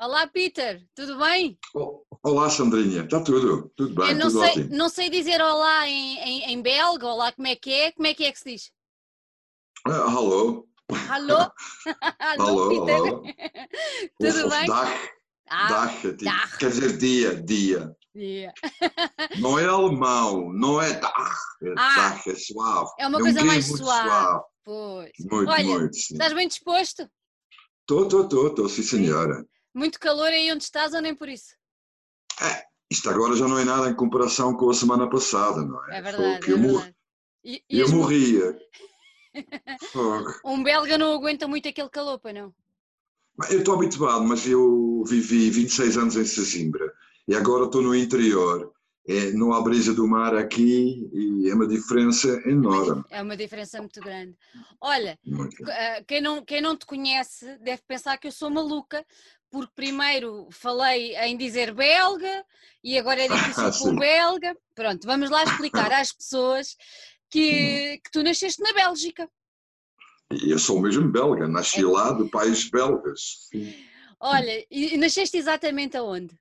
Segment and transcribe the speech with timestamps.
[0.00, 1.58] Olá, Peter, tudo bem?
[2.22, 4.68] Olá, Sandrinha, está tudo, tudo bem, Eu não tudo sei, ótimo.
[4.76, 8.14] não sei dizer olá em, em, em belga, olá como é que é, como é
[8.14, 8.72] que é que se diz?
[9.86, 10.68] Ah, alô,
[11.10, 11.50] Alô?
[12.38, 13.22] Alô, alô.
[14.20, 14.66] Tudo Of bem?
[14.66, 15.10] Dag,
[15.50, 16.58] Ah, dag, é tipo- dag.
[16.58, 17.96] quer dizer dia, dia.
[18.16, 18.54] yeah.
[19.40, 22.20] Não é alemão, não é dag, é Ah.
[22.26, 22.90] é suave.
[22.98, 24.44] É uma um coisa mais muito suave.
[24.64, 25.10] Pois.
[25.30, 26.14] Muito, Olha, muito, sim.
[26.14, 27.02] Estás bem disposto?
[27.80, 29.44] Estou, estou, estou, estou, sim senhora.
[29.74, 31.54] Muito calor aí onde estás ou nem por isso?
[32.90, 35.98] Isto agora já não é nada em comparação com a semana passada, não é?
[35.98, 36.96] É verdade, é eu, mor- verdade.
[37.44, 38.58] E, e eu morria.
[40.44, 42.52] Um belga não aguenta muito aquele calor, pois não?
[43.50, 46.92] Eu estou habituado, mas eu vivi 26 anos em Sesimbra
[47.28, 48.72] e agora estou no interior.
[49.08, 53.02] É, não há brisa do mar aqui e é uma diferença enorme.
[53.10, 54.36] É uma diferença muito grande.
[54.78, 55.62] Olha, Muito.
[55.62, 59.02] Uh, quem não, quem não te conhece deve pensar que eu sou maluca,
[59.50, 62.44] porque primeiro falei em dizer belga
[62.84, 64.54] e agora é difícil Ah, com belga.
[64.74, 66.76] Pronto, vamos lá explicar às pessoas
[67.30, 69.26] que, que tu nasceste na Bélgica.
[70.30, 71.86] Eu sou mesmo belga, nasci É.
[71.86, 73.48] lá de pais belgas.
[74.20, 76.38] Olha, e nasceste exatamente aonde?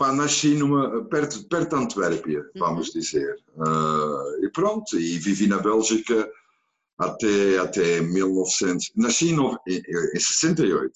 [0.00, 2.46] Pá, nasci numa, perto, perto de Antuérpia, Uhum.
[2.56, 3.36] vamos dizer.
[3.58, 6.26] Ah, e pronto, e vivi na Bélgica
[6.98, 8.92] até, até 1900.
[8.96, 9.36] Nasci em,
[9.68, 9.82] em,
[10.14, 10.90] em 68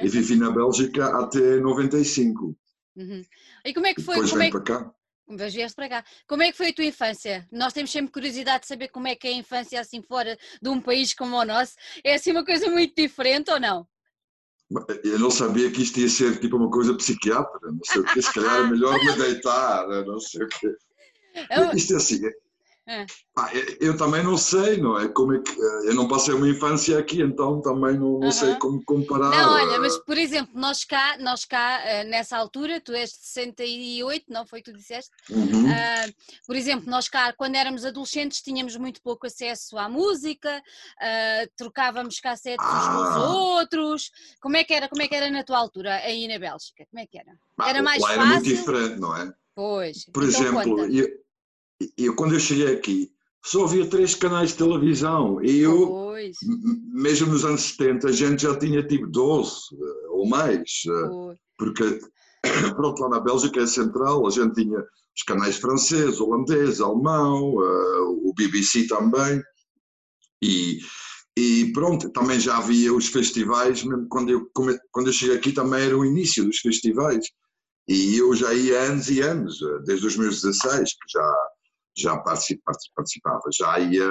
[0.00, 2.56] e vivi na Bélgica até 95.
[2.96, 3.24] Uhum.
[3.64, 4.14] E como é que foi?
[4.16, 4.90] depois Como é que, para cá.
[5.28, 6.04] mas vieste para cá.
[6.26, 7.46] Como é que foi a tua infância?
[7.52, 10.68] Nós temos sempre curiosidade de saber como é que é a infância assim fora de
[10.68, 11.74] um país como o nosso.
[12.02, 13.86] É assim uma coisa muito diferente ou não?
[15.02, 18.20] Eu não sabia que isto ia ser tipo uma coisa psiquiátrica, não sei o quê,
[18.20, 20.76] se calhar é melhor me deitar, não sei o quê.
[21.48, 22.20] É- Isto é assim,
[22.90, 23.04] É.
[23.80, 25.08] eu- também não sei, não é?
[25.08, 28.82] Como é que, eu não passei uma infância aqui, então também não, não sei como
[28.84, 29.28] comparar.
[29.30, 33.10] Não, olha, eh, mas por exemplo, nós cá, nós cá eh, nessa altura, tu és
[33.10, 35.10] de 68, não foi que tu disseste?
[35.30, 35.68] uhum.
[35.70, 36.06] Ah,
[36.46, 40.62] por exemplo, nós cá, quando éramos adolescentes, tínhamos muito pouco acesso à música,
[40.98, 43.28] ah, trocávamos cassetes uns com os Ah.
[43.30, 44.10] outros.
[44.40, 44.88] Como é que era?
[44.88, 46.86] Como é que era na tua altura, aí na Bélgica?
[46.90, 47.32] Como é que era?
[47.68, 48.56] Era mais lá era muito fácil?
[48.56, 49.30] diferente, não é?
[49.54, 50.04] Pois.
[50.06, 50.88] Por então exemplo.
[51.96, 53.10] Eu, quando eu cheguei aqui,
[53.44, 56.36] só havia três canais de televisão e eu, Pois,
[56.92, 60.82] mesmo nos anos 70, a gente já tinha tipo 12 eh, ou mais.
[60.86, 61.38] eh, pois.
[61.56, 62.00] porque
[62.74, 68.00] pronto, lá na Bélgica é central, a gente tinha os canais francês, holandês, alemão, eh,
[68.24, 69.40] o BBC também,
[70.42, 70.80] e,
[71.36, 74.50] e pronto, também já havia os festivais, mesmo quando eu,
[74.90, 77.24] quando eu cheguei aqui também era o início dos festivais,
[77.88, 81.34] e eu já ia anos e anos, desde os meus 16, que já,
[81.98, 84.08] já partici- partici- participava, já ia,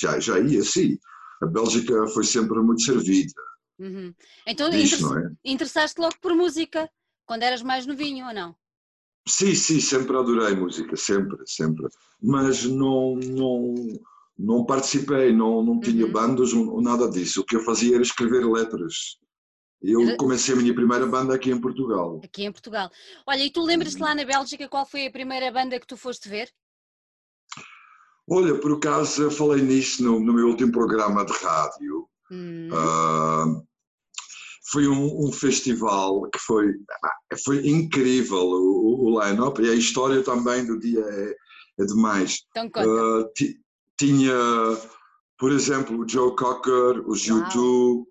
[0.00, 0.98] já, já ia, sim.
[1.42, 3.32] A Bélgica foi sempre muito servida
[3.78, 4.14] Uhum.
[4.46, 5.32] Então interessa- não é?
[5.42, 6.86] interessaste logo por música,
[7.24, 8.54] quando eras mais novinho ou não?
[9.26, 11.86] Sim, sim, sempre adorei música, sempre, sempre.
[12.22, 13.74] Mas não, não,
[14.38, 16.12] não participei, não, não tinha Uhum.
[16.12, 17.40] bandas ou nada disso.
[17.40, 19.18] O que eu fazia era escrever letras.
[19.82, 22.20] Eu comecei a minha primeira banda aqui em Portugal.
[22.22, 22.90] Aqui em Portugal.
[23.26, 26.28] Olha, e tu lembras-te lá na Bélgica qual foi a primeira banda que tu foste
[26.28, 26.50] ver?
[28.28, 32.08] Olha, por acaso eu falei nisso no, no meu último programa de rádio.
[32.30, 33.44] Hum, Ah,
[34.70, 36.72] foi um, um festival que foi,
[37.44, 41.34] foi incrível o, o line-up e a história também do dia é,
[41.80, 42.44] é demais.
[42.50, 42.86] então conta.
[42.88, 43.58] Uh, ti-
[43.98, 44.32] tinha,
[45.38, 47.40] por exemplo, o Joe Cocker, os Uau.
[47.48, 48.04] U2.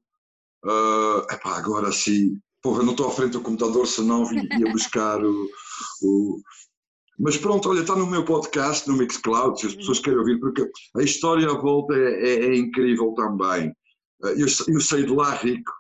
[0.66, 5.24] Uh, epá, agora sim, porra, não estou à frente do computador, senão vi- ia buscar
[5.24, 5.48] o,
[6.04, 6.42] o-
[7.18, 10.66] Mas pronto, olha, está no meu podcast, no Mixcloud, se as pessoas querem ouvir, porque
[10.98, 13.70] a história à volta é, é- é incrível também.
[14.24, 15.72] Uh, eu, eu saí de lá rico.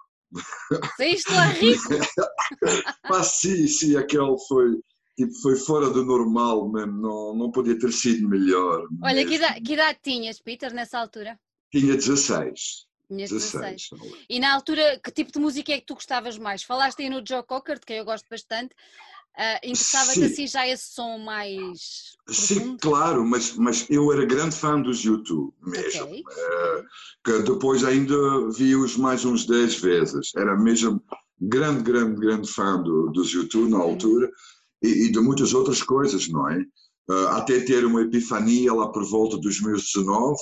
[0.96, 1.84] Saíste lá rico?
[3.08, 4.78] Pá, sim, sim, aquele foi,
[5.18, 8.88] tipo, foi fora do normal mesmo, não, não podia ter sido melhor.
[9.04, 11.38] Olha, que idade, que idade tinhas, Peter, nessa altura?
[11.72, 12.88] Tinha 16.
[13.10, 13.90] Tinhas 16.
[13.92, 14.26] 16.
[14.30, 16.62] E na altura, que tipo de música é que tu gostavas mais?
[16.64, 18.76] Falaste aí no Joe Cocker, de quem eu gosto bastante.
[19.36, 20.26] Ah, Interessava-te Sim.
[20.26, 22.78] assim já esse som mais Sim, profundo?
[22.82, 26.04] claro, mas, mas eu era grande fã dos YouTube mesmo.
[26.04, 26.24] Ok.
[26.30, 26.84] Eh,
[27.24, 28.16] que depois ainda
[28.52, 30.32] vi-os mais uns 10 vezes.
[30.36, 31.02] Era mesmo
[31.40, 34.30] grande, grande, grande fã do, dos YouTube na altura
[34.84, 36.60] e, e de muitas outras coisas, não é?
[36.60, 40.38] Eh, até ter uma epifania lá por volta dos meus 19,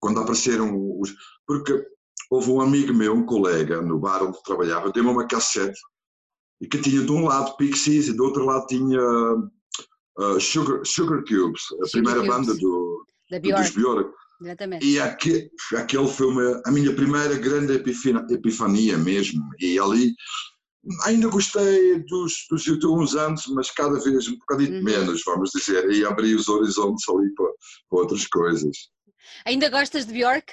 [0.00, 1.14] quando apareceram os.
[1.46, 1.84] Porque
[2.30, 5.78] houve um amigo meu, um colega, no bar onde trabalhava, deu-me uma cassete
[6.60, 9.00] e que tinha de um lado Pixies e do outro lado tinha
[10.18, 12.28] uh, Sugar, Sugar Cubes, a Sugar primeira Cubes.
[12.36, 13.74] banda do, Da do- dos Bjork.
[13.74, 14.18] Björk.
[14.40, 14.86] Exatamente.
[14.86, 19.42] E aquele, aquele foi uma, a minha primeira grande epifania, epifania mesmo.
[19.58, 20.14] E ali
[21.04, 24.84] ainda gostei dos, dos últimos anos, mas cada vez um bocadinho uhum.
[24.84, 27.50] menos, vamos dizer, e abri os horizontes ali para,
[27.90, 28.76] para outras coisas.
[29.44, 30.52] Ainda gostas de Bjork?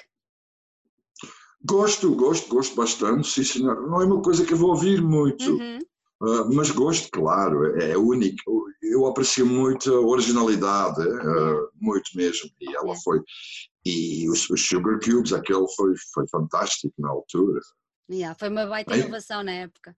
[1.66, 3.88] Gosto, gosto, gosto bastante, sim senhor.
[3.88, 5.78] Não é uma coisa que eu vou ouvir muito, uhum.
[6.22, 8.66] uh, mas gosto, claro, é, é único.
[8.82, 13.00] Eu aprecio muito a originalidade, uh, muito mesmo, e ela é.
[13.02, 13.20] foi.
[13.84, 17.60] E os, os, Sugar Cubes, aquele foi, foi fantástico na altura.
[18.10, 19.96] Yeah, foi uma baita inovação na época.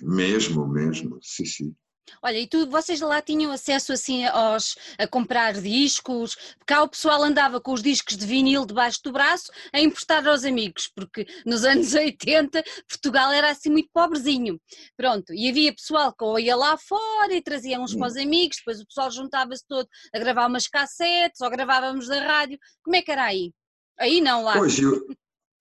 [0.00, 1.76] Mesmo, mesmo, sim, sim.
[2.22, 6.36] Olha, e tu, vocês lá tinham acesso assim aos, a comprar discos?
[6.66, 10.44] Cá o pessoal andava com os discos de vinil debaixo do braço a emprestar aos
[10.44, 14.60] amigos, porque nos anos 80 Portugal era assim muito pobrezinho.
[14.96, 18.22] Pronto, e havia pessoal que ia lá fora e trazia uns para os hum.
[18.22, 22.58] amigos, depois o pessoal juntava-se todo a gravar umas cassetes ou gravávamos da rádio.
[22.82, 23.52] Como é que era aí?
[23.98, 24.56] Aí não, lá.
[24.58, 25.06] Eu,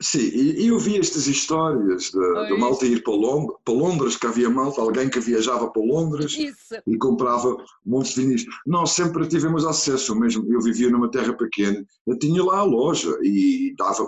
[0.06, 4.28] Sim, e eu vi estas histórias de, de malta ir para Londres, para Londres, que
[4.28, 6.76] havia malta, alguém que viajava para Londres Isso.
[6.86, 8.46] e comprava montes de vinis.
[8.68, 13.18] Nós sempre tivemos acesso, mesmo eu vivia numa terra pequena, eu tinha lá a loja
[13.24, 14.08] e dava,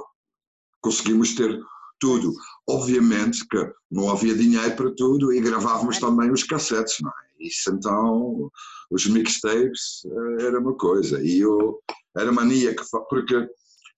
[0.82, 1.60] conseguimos ter
[2.00, 2.32] tudo.
[2.70, 3.58] Obviamente que
[3.90, 7.28] não havia dinheiro para tudo e gravávamos também os cassetes, não é?
[7.40, 8.52] Isso então,
[8.92, 11.20] os mixtapes eh, era uma coisa.
[11.24, 11.80] E eu
[12.16, 13.48] era maníaco, porque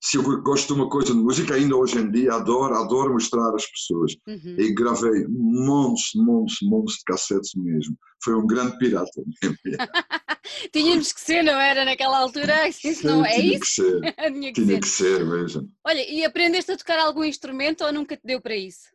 [0.02, 3.54] se eu gosto de uma coisa de música, ainda hoje em dia adoro, adoro mostrar
[3.54, 4.14] às pessoas.
[4.28, 4.56] Uhum.
[4.58, 7.98] E gravei montes, montes, montes de cassetes mesmo.
[8.24, 9.22] Foi um grande pirata.
[10.74, 11.84] Tínhamos que ser, não era?
[11.84, 13.60] Naquela altura, isso não é tinha isso?
[13.60, 14.02] Que ser.
[14.34, 14.80] tinha que tinha ser.
[14.80, 15.70] que ser mesmo.
[15.86, 18.88] Olha, e aprendeste a tocar algum instrumento ou nunca te deu para isso?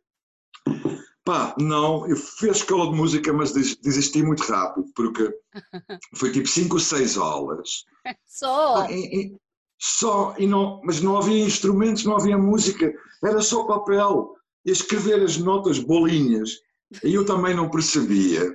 [1.23, 5.27] Pá, não, eu fui à escola de música, mas desisti muito rápido, porque
[6.15, 7.83] foi tipo 5 ou 6 aulas.
[8.27, 8.83] Só?
[8.83, 9.35] Ah, e,
[9.79, 12.93] só, e não, mas não havia instrumentos, não havia música,
[13.23, 14.33] era só papel.
[14.65, 16.57] E escrever as notas bolinhas.
[17.03, 18.51] E eu também não percebia,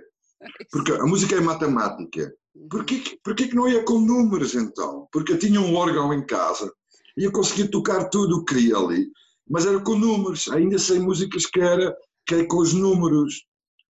[0.72, 2.32] porque a música é matemática.
[2.68, 5.06] Porquê, porquê que não ia com números então?
[5.12, 6.72] Porque eu tinha um órgão em casa
[7.16, 9.08] e eu conseguia tocar tudo o que queria ali,
[9.48, 11.94] mas era com números, ainda sem músicas que era,
[12.26, 13.44] que é com os números.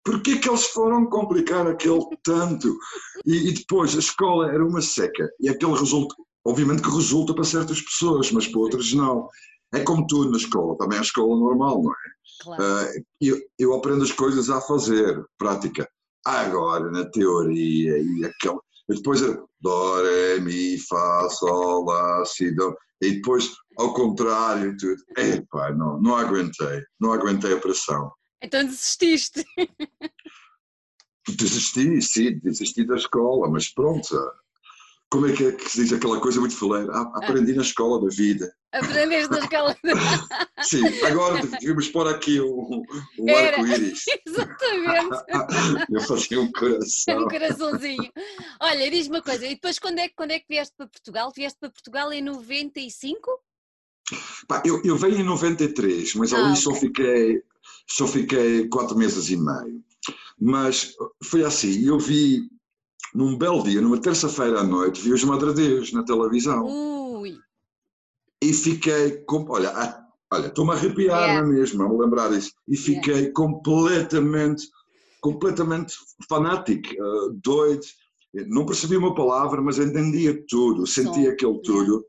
[0.05, 2.77] Porquê que eles foram complicar aquele tanto?
[3.27, 7.45] E, e, depois a escola era uma seca e aquele resultado obviamente que resulta para
[7.45, 9.29] certas pessoas, mas para outras não.
[9.73, 12.11] É como tudo na escola, também é a escola normal, não é?
[12.43, 12.63] Claro.
[12.63, 15.89] Uh, eu, eu aprendo as coisas a fazer, prática.
[16.25, 18.61] Agora, na teoria, e aquela.
[18.89, 19.21] E depois
[19.61, 22.75] Dó, Ré, Mi, Fá, Sol, Lá, Si, Dó.
[23.01, 25.01] E depois, ao contrário, tudo.
[25.17, 26.83] Epá, não, não aguentei.
[26.99, 28.11] Não aguentei a pressão.
[28.43, 29.45] Então desististe.
[31.29, 34.09] Desisti, sim, desisti da escola, mas pronto,
[35.11, 36.93] como é que é que se diz aquela coisa muito fuleira?
[36.93, 38.55] Ah, aprendi na escola da vida.
[38.73, 40.29] Aprendeste na escola da vida.
[40.63, 42.83] Sim, agora devíamos pôr aqui um,
[43.19, 44.05] um arco-íris.
[44.25, 45.87] Exatamente.
[45.91, 47.25] Eu fazia um coração.
[47.25, 48.13] Um coraçãozinho.
[48.61, 51.33] Olha, diz-me uma coisa, e depois quando é, quando é que vieste para Portugal?
[51.35, 53.31] Vieste para Portugal em 95?
[54.47, 56.63] Pá, eu, eu venho em 93, mas ah, ali okay.
[56.63, 57.43] só, fiquei,
[57.89, 59.83] só fiquei quatro meses e meio.
[60.41, 62.49] Mas foi assim, eu vi
[63.15, 66.65] num belo dia, numa terça-feira à noite, vi os Madradeiros na televisão.
[66.65, 67.39] Ui.
[68.43, 71.47] E fiquei, com, olha, ah, olha, estou-me a arrepiar yeah.
[71.47, 72.53] mesmo, a me lembrar disso.
[72.69, 73.33] E fiquei yeah.
[73.35, 74.67] completamente,
[75.21, 75.95] completamente
[76.29, 77.85] fanático, uh, doido.
[78.47, 81.85] Não percebi uma palavra, mas entendia tudo, sentia aquele tudo.
[81.85, 82.07] Yeah.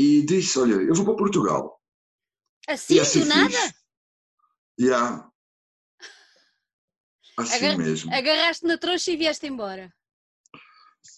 [0.00, 1.80] E disse, olha, eu vou para Portugal.
[2.68, 3.50] Assim, assim do nada?
[3.50, 3.72] Já.
[4.80, 5.30] Yeah.
[7.38, 8.12] Assim Agar mesmo.
[8.12, 9.92] Agarraste na trouxa e vieste embora.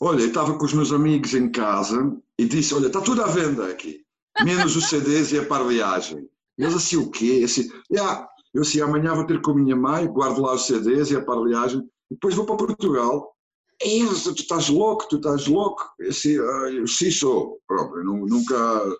[0.00, 3.26] Olha, eu estava com os meus amigos em casa e disse: Olha, está tudo à
[3.26, 4.04] venda aqui,
[4.44, 6.28] menos os CDs e a parliagem.
[6.58, 7.42] Eles assim, o quê?
[7.44, 8.28] Assim, yeah.
[8.52, 11.24] Eu assim, amanhã vou ter com a minha mãe, guardo lá os CDs e a
[11.24, 13.34] parliagem, depois vou para Portugal.
[13.82, 15.82] E eles, tu estás louco, tu estás louco.
[15.98, 18.96] Eu assim, ah, eu sim sou, próprio, nunca.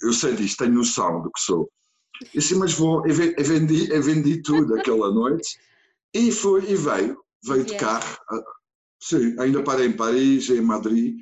[0.00, 1.68] Eu sei disso, tenho noção do que sou.
[2.34, 5.58] Eu assim, mas vou, eu vendi, eu vendi tudo aquela noite
[6.14, 8.16] e foi, e veio, veio de carro
[9.02, 11.16] Sim, ainda parei em Paris, em Madrid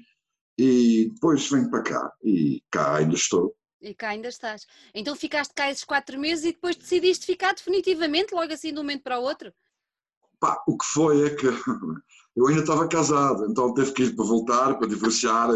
[0.58, 3.56] e depois venho para cá e cá ainda estou.
[3.80, 4.66] E cá ainda estás.
[4.94, 8.82] Então ficaste cá esses quatro meses e depois decidiste ficar definitivamente, logo assim de um
[8.82, 9.50] momento para o outro?
[10.38, 11.46] Pá, o que foi é que
[12.37, 15.49] eu ainda estava casado, então teve que ir para voltar, para divorciar.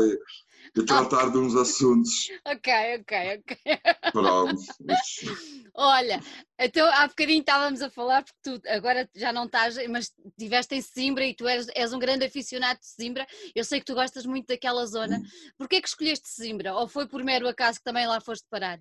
[0.77, 2.29] E tratar de uns assuntos.
[2.47, 4.13] Ok, ok, ok.
[4.13, 4.61] Pronto.
[5.75, 6.21] Olha,
[6.59, 10.83] então há bocadinho estávamos a falar, porque tu agora já não estás, mas estiveste em
[10.83, 13.27] Sesimbra e tu és, és um grande aficionado de Sesimbra.
[13.55, 15.21] Eu sei que tu gostas muito daquela zona.
[15.57, 16.75] Porquê que escolheste Sesimbra?
[16.75, 18.79] Ou foi por mero acaso que também lá foste parar?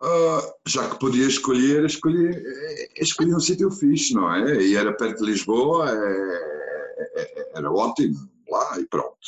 [0.00, 2.30] Uh, já que podia escolher, escolhi,
[2.96, 4.62] escolhi um sítio fixe, não é?
[4.62, 6.78] E era perto de Lisboa, é,
[7.16, 8.16] é, era ótimo
[8.48, 9.18] lá e pronto.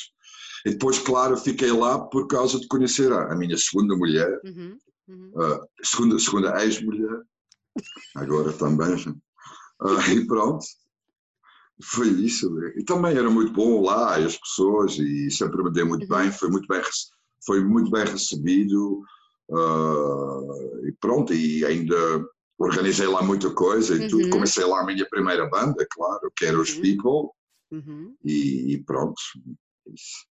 [0.67, 5.33] E depois, claro, fiquei lá por causa de conhecer a, minha segunda mulher, uhum, uhum.
[5.35, 7.21] Uh, segunda, segunda ex-mulher,
[8.17, 8.95] agora também.
[9.81, 10.65] Uh, e pronto,
[11.83, 12.51] foi isso.
[12.77, 16.19] E também era muito bom lá, as pessoas, e sempre me dei muito uhum.
[16.19, 16.83] bem, foi muito bem,
[17.45, 19.03] foi muito bem recebido.
[19.49, 21.97] Uh, e pronto, e ainda
[22.61, 24.09] organizei lá muita coisa e uhum.
[24.09, 24.31] tudo.
[24.31, 26.83] Comecei lá a minha primeira banda, claro, que era os uhum.
[26.83, 27.31] People,
[27.73, 28.15] uhum.
[28.23, 29.21] e, e, pronto.
[29.93, 30.30] Isso.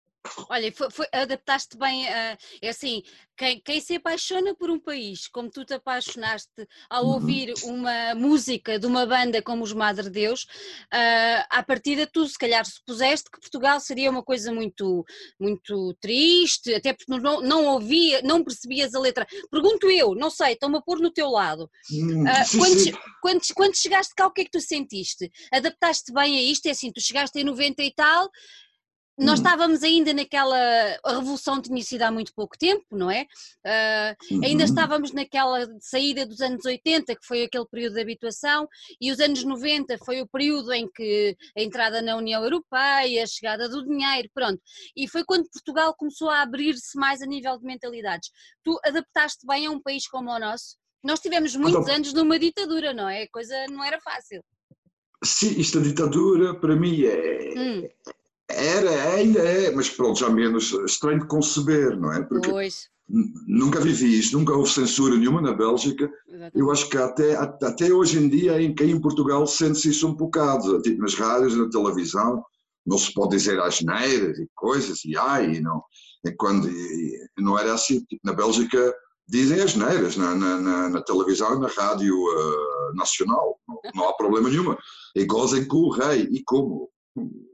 [0.50, 2.38] Olha, foi, foi, adaptaste bem a.
[2.62, 3.04] É assim,
[3.38, 7.12] quem, quem, se apaixona por um país, como tu te apaixonaste ao uhum.
[7.14, 12.38] ouvir uma música de uma banda como os Madre Deus, uh, à partida tu se
[12.38, 15.06] calhar supuseste que Portugal seria uma coisa muito,
[15.40, 19.28] muito triste, até porque não, não ouvia, não percebias a letra.
[19.52, 21.70] Pergunto eu, não sei, estou-me a pôr no teu lado.
[22.26, 25.32] Uh, quando, quando, quando chegaste cá, o que é que tu sentiste?
[25.52, 26.66] Adaptaste bem a isto?
[26.68, 28.30] É assim, tu chegaste em 90 e tal
[29.18, 29.44] nós hum.
[29.44, 30.58] estávamos ainda naquela.
[31.04, 33.26] A revolução tinha sido há muito pouco tempo, não é?
[33.66, 34.44] Uh, uhum.
[34.44, 38.68] Ainda estávamos naquela saída dos anos 80, que foi aquele período de habituação,
[39.00, 43.28] e os anos 90 foi o período em que a entrada na União Europeia, a
[43.28, 44.62] chegada do dinheiro, pronto.
[44.96, 48.30] E foi quando Portugal começou a abrir-se mais a nível de mentalidades.
[48.64, 50.76] Tu adaptaste bem a um país como o nosso?
[51.02, 53.24] Nós tivemos muitos anos numa ditadura, não é?
[53.24, 54.44] A coisa não era fácil.
[55.24, 57.88] Sim, isto da ditadura para mim é, hum.
[58.50, 62.22] Era, ainda é, mas pronto, já menos estranho de conceber, não é?
[62.22, 62.90] Porque pois.
[63.48, 66.10] nunca vivi isto, nunca houve censura nenhuma na Bélgica.
[66.28, 66.60] Exatamente.
[66.60, 70.82] Eu acho que até, até hoje em dia, em, em Portugal, sente-se isso um bocado,
[70.82, 72.44] tipo nas rádios, na televisão,
[72.86, 75.84] não se pode dizer asneiras e coisas, e ai, e não.
[76.24, 78.94] E quando, e, não era assim, tipo, na Bélgica
[79.28, 84.14] dizem asneiras na, na, na, na televisão e na rádio uh, nacional, não, não há
[84.14, 84.78] problema nenhuma.
[85.16, 86.90] E gozem com o rei, e como?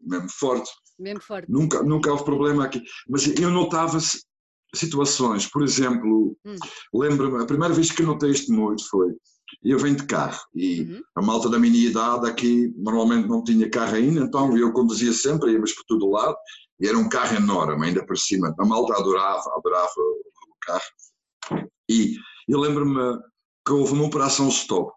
[0.03, 0.70] Mesmo forte.
[1.00, 1.51] Mesmo forte.
[1.51, 2.82] Nunca, nunca houve problema aqui.
[3.08, 4.00] Mas eu notava
[4.74, 6.56] situações, por exemplo, hum.
[6.94, 9.13] lembro-me, a primeira vez que notei isto muito foi,
[9.63, 11.01] eu venho de carro e uhum.
[11.15, 15.51] a malta da minha idade aqui normalmente não tinha carro ainda, então eu conduzia sempre,
[15.51, 16.36] íamos por todo lado,
[16.80, 21.68] e era um carro enorme, ainda por cima, a malta adorava, adorava o carro.
[21.89, 22.15] E
[22.48, 23.20] eu lembro-me
[23.65, 24.91] que houve uma operação stop,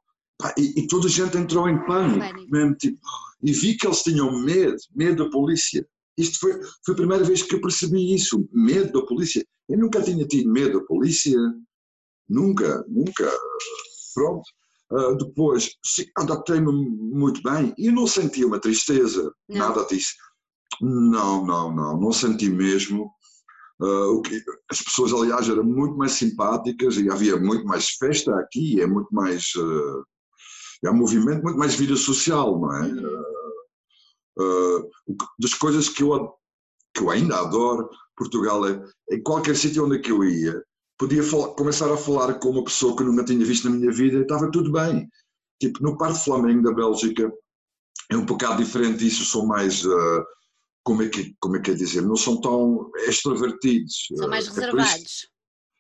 [0.59, 2.99] e, e, toda a gente entrou em pânico, mesmo tipo,
[3.43, 5.87] e vi que eles tinham medo, medo da polícia.
[6.17, 9.45] Isto foi, foi a primeira vez que eu percebi isso, medo da polícia.
[9.69, 11.39] Eu nunca tinha tido medo da polícia,
[12.29, 13.31] nunca, nunca.
[14.15, 14.45] Pronto.
[14.93, 15.71] Uh, depois,
[16.17, 19.59] adaptei-me muito bem e não senti uma tristeza, não.
[19.59, 20.15] nada disso.
[20.81, 23.11] Não, não, não, não senti mesmo.
[23.81, 28.81] Uh, que, as pessoas, aliás, eram muito mais simpáticas e havia muito mais festa aqui,
[28.81, 29.55] é muito mais.
[29.57, 30.05] Uh,
[30.83, 32.93] é um movimento muito mais vida social, não é?
[34.39, 34.91] Uh,
[35.39, 36.35] das coisas que eu,
[36.95, 40.63] que eu ainda adoro, Portugal é, em qualquer sítio onde é eu ia,
[40.99, 44.19] podia falar, começar a falar com uma pessoa que nunca tinha visto na minha vida
[44.19, 45.09] e estava tudo bem.
[45.61, 47.33] Tipo, no Parque Flamengo da Bélgica
[48.11, 50.25] é um bocado diferente isso, são mais, uh,
[50.83, 54.09] como, é que, como é que é dizer, não são tão extrovertidos.
[54.17, 55.03] São mais reservados.
[55.03, 55.29] Isso,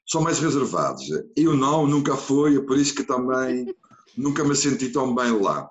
[0.06, 1.04] são mais reservados.
[1.36, 3.74] Eu não, nunca fui, é por isso que também
[4.16, 5.68] nunca me senti tão bem lá.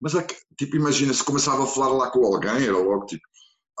[0.00, 3.22] Mas, é que, tipo, imagina, se começava a falar lá com alguém, era logo tipo,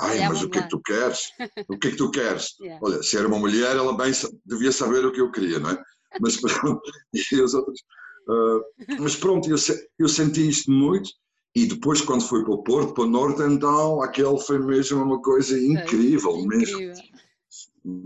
[0.00, 1.20] ai, é mas o que é que tu queres?
[1.68, 2.54] O que é que tu queres?
[2.60, 2.80] yeah.
[2.82, 4.12] Olha, se era uma mulher, ela bem
[4.44, 5.82] devia saber o que eu queria, não é?
[6.20, 6.80] Mas pronto,
[7.12, 7.80] e os outros...
[8.28, 8.60] Uh,
[8.98, 9.56] mas pronto, eu,
[10.00, 11.08] eu senti isto muito,
[11.54, 15.22] e depois, quando fui para o Porto, para o Norte, então, aquele foi mesmo uma
[15.22, 16.80] coisa incrível, é, mesmo.
[16.82, 17.04] Incrível.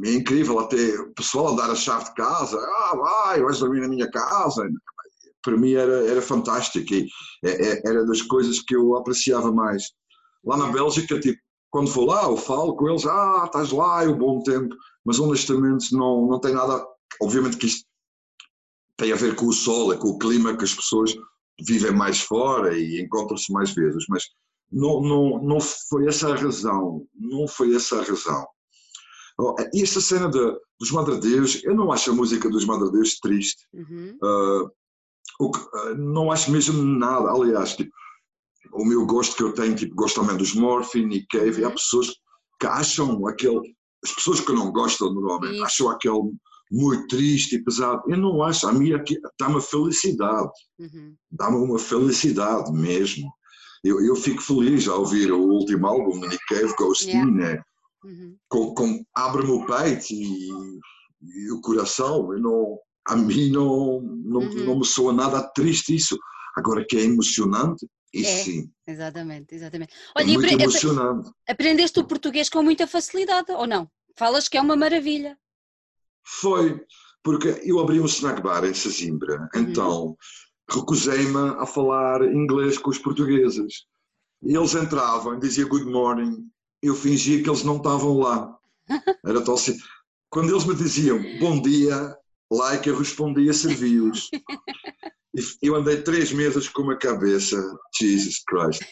[0.05, 3.89] Incrível, até o pessoal a dar a chave de casa, ah, vai, vais dormir na
[3.89, 4.69] minha casa
[5.43, 7.09] para mim era, era fantástico e
[7.45, 9.85] é, é, era das coisas que eu apreciava mais.
[10.45, 11.39] Lá na Bélgica, tipo,
[11.71, 15.19] quando vou lá, eu falo com eles, ah, estás lá, é o bom tempo, mas
[15.19, 16.85] honestamente não, não tem nada,
[17.23, 17.85] obviamente que isto
[18.97, 21.15] tem a ver com o sol, é com o clima que as pessoas
[21.67, 24.25] vivem mais fora e encontram-se mais vezes, mas
[24.71, 28.47] não, não, não foi essa a razão, não foi essa a razão.
[29.39, 30.39] Oh, e esta cena de,
[30.79, 33.67] dos Madre Deus, eu não acho a música dos Madre Deus triste.
[33.73, 34.19] Uhum.
[34.23, 34.71] Uh,
[35.41, 37.31] o que, eh, não acho mesmo nada.
[37.31, 37.91] Aliás, tipo,
[38.73, 41.69] o meu gosto que eu tenho, tipo, gosto também dos Morphine e Cave, e há
[41.69, 41.75] uhum.
[41.75, 42.09] pessoas,
[42.61, 43.75] que acham aquele.
[44.05, 45.65] As pessoas que não gostam normalmente Isso.
[45.65, 46.33] acham aquele
[46.71, 48.03] muito triste e pesado.
[48.07, 48.91] Eu não acho, a mim
[49.39, 51.15] dá-me felicidade, Uhum.
[51.31, 53.31] dá-me uma felicidade mesmo.
[53.83, 57.31] Eu, eu fico feliz ao ouvir o último álbum, Nick Cave, Ghostin, Yeah.
[57.33, 57.63] né?
[58.05, 58.37] Uhum.
[58.49, 60.49] com, com abre-me o peito e,
[61.23, 62.33] e o coração.
[62.33, 64.65] Eu não, a mim não, não, Uhum.
[64.65, 66.19] não me soa nada triste isso.
[66.57, 68.45] Agora que é emocionante, isso É.
[68.45, 69.93] sim, Exatamente, exatamente.
[69.95, 71.31] é Olha, e muito apre- emocionante.
[71.49, 73.89] aprendeste o português com muita facilidade, ou não?
[74.17, 75.39] Falas que é uma maravilha.
[76.25, 76.85] Foi,
[77.23, 79.63] porque eu abri um snack bar em Sesimbra, Uhum.
[79.63, 80.17] então
[80.69, 83.87] recusei-me a falar inglês com os portugueses.
[84.43, 86.49] E eles entravam e diziam good morning,
[86.83, 88.57] eu fingia que eles não estavam lá.
[89.25, 89.77] Era tal assim.
[90.31, 92.17] Quando eles me diziam bom dia,
[92.51, 94.29] like, eu respondia serviu-os.
[95.35, 97.57] E Eu andei três meses com uma cabeça,
[97.99, 98.83] Jesus Christ.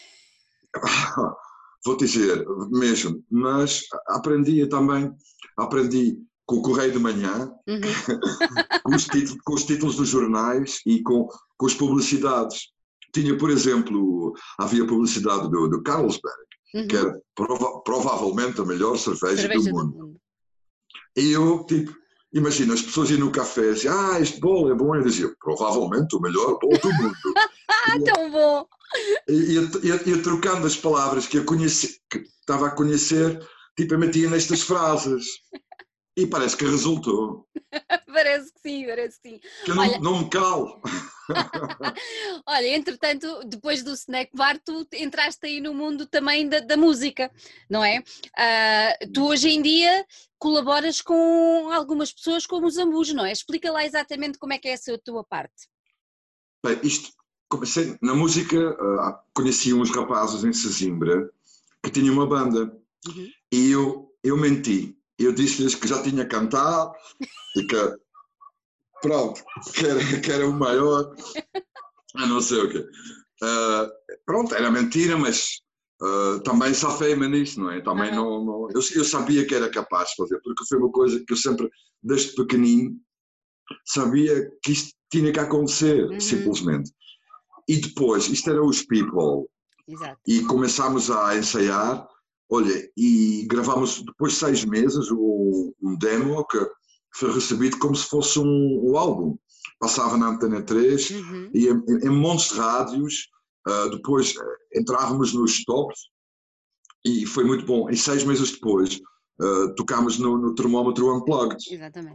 [1.85, 5.11] Vou dizer, mesmo, mas aprendi também,
[5.57, 7.79] aprendi com o Correio de Manhã, Uhum.
[8.83, 12.69] com os, títulos, com os títulos dos jornais e com, com as publicidades.
[13.13, 16.37] Tinha, por exemplo, havia publicidade do, do Carlsberg,
[16.75, 16.87] Uhum.
[16.87, 20.15] que era prova- provavelmente a melhor cerveja, Cerveja do mundo.
[21.17, 21.95] E eu, tipo,
[22.33, 24.95] imagina, as pessoas iam no café e diziam, ah, este bolo é bom.
[24.95, 27.15] Eu dizia, provavelmente o melhor bolo do mundo.
[27.71, 28.67] Ah, tão bom!
[29.27, 33.39] e ia, trocando as palavras que eu conheci, que estava a conhecer,
[33.77, 35.25] tipo, eu metia nestas frases.
[36.17, 37.47] E parece que resultou.
[38.11, 39.39] Parece que sim, parece que sim.
[39.63, 40.81] Que eu não, Olha- não me calo.
[42.45, 47.31] Olha, entretanto, depois do snack bar, tu entraste aí no mundo também da, da música,
[47.69, 48.03] não é?
[48.37, 50.05] Ah, tu hoje em dia
[50.37, 53.31] colaboras com algumas pessoas como os Ambus, não é?
[53.31, 55.69] Explica lá exatamente como é que é essa tua parte.
[56.65, 57.13] Bem, isto,
[57.47, 58.57] comecei na música,
[58.99, 61.29] ah, conheci uns rapazes em Sesimbra
[61.83, 62.75] que tinham uma banda.
[63.07, 63.29] Uhum.
[63.51, 64.97] E eu, eu menti.
[65.19, 66.93] Eu disse-lhes que já tinha cantado
[67.57, 67.75] e que,
[69.01, 71.13] pronto, que era, que era o maior,
[72.15, 72.85] a não sei o quê.
[73.43, 73.89] Ah,
[74.25, 75.61] pronto, era mentira, mas
[76.01, 77.81] ah, também safei-me nisso, não é?
[77.81, 81.19] Também não, não- eu, eu sabia que era capaz de fazer, porque foi uma coisa
[81.25, 81.69] que eu sempre,
[82.01, 82.95] desde pequenino,
[83.85, 86.19] sabia que isto tinha que acontecer, Uhum.
[86.19, 86.91] simplesmente.
[87.67, 89.47] E depois, isto era os People,
[89.87, 90.19] Exato.
[90.27, 92.07] e começámos a ensaiar.
[92.51, 96.57] Olha, e gravámos depois de seis meses um, um demo que
[97.15, 99.37] foi recebido como se fosse um, um álbum.
[99.79, 101.51] Passava na Antena 3 Uhum.
[101.53, 103.27] e em, em montes de rádios.
[103.67, 105.99] ah, depois eh, entrávamos nos tops
[107.05, 107.89] e foi muito bom.
[107.89, 108.99] E seis meses depois
[109.41, 111.57] ah, tocámos no, no Termómetro Unplugged,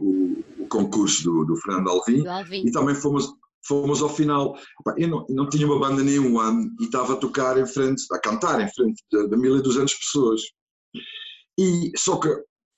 [0.01, 2.63] o, o concurso do, do Fernando Alvim Do Alvin.
[2.67, 3.27] e também fomos,
[3.67, 4.57] fomos ao final.
[4.97, 8.03] Eu não, eu não tinha uma banda nenhum ano e estava a tocar em frente,
[8.11, 10.41] a cantar em frente de, de 1200 pessoas.
[11.57, 12.29] E só que,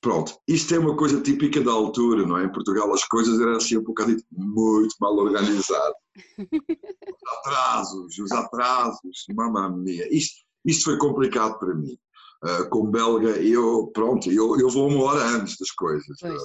[0.01, 2.45] pronto, isto é uma coisa típica da altura, não é?
[2.45, 5.95] Em Portugal as coisas eram assim um bocadinho muito mal organizadas.
[6.37, 10.07] Os atrasos, os atrasos, mamma mia.
[10.15, 11.97] Isto, isto foi complicado para mim.
[12.43, 16.17] Ah, como belga, eu, pronto, eu, eu vou uma hora antes das coisas.
[16.19, 16.41] Pois.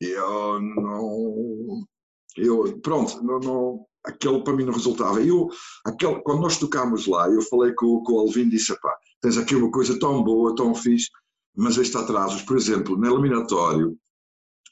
[0.00, 1.86] Eu não.
[2.36, 5.22] Eu, pronto, não, não, aquele para mim não resultava.
[5.22, 5.48] Eu,
[5.84, 9.36] aquele, quando nós tocámos lá, eu falei com, com o Alvin e disse: pá, tens
[9.36, 11.10] aqui uma coisa tão boa, tão fixe,
[11.56, 13.96] mas este atrasos, por exemplo, no eliminatório,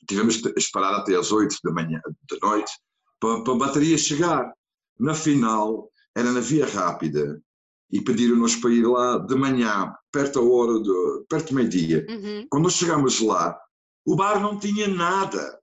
[0.08, 2.00] tivemos de esperar até às 8 da manhã,
[2.30, 2.72] da noite,
[3.18, 4.52] para, para a bateria chegar.
[4.98, 7.42] Na final, era na via rápida
[7.90, 12.06] e pediram-nos para ir lá de manhã, perto da hora, de, perto do meio-dia.
[12.08, 12.46] Uhum.
[12.48, 13.58] Quando nós chegámos lá,
[14.04, 15.58] o bar não tinha nada.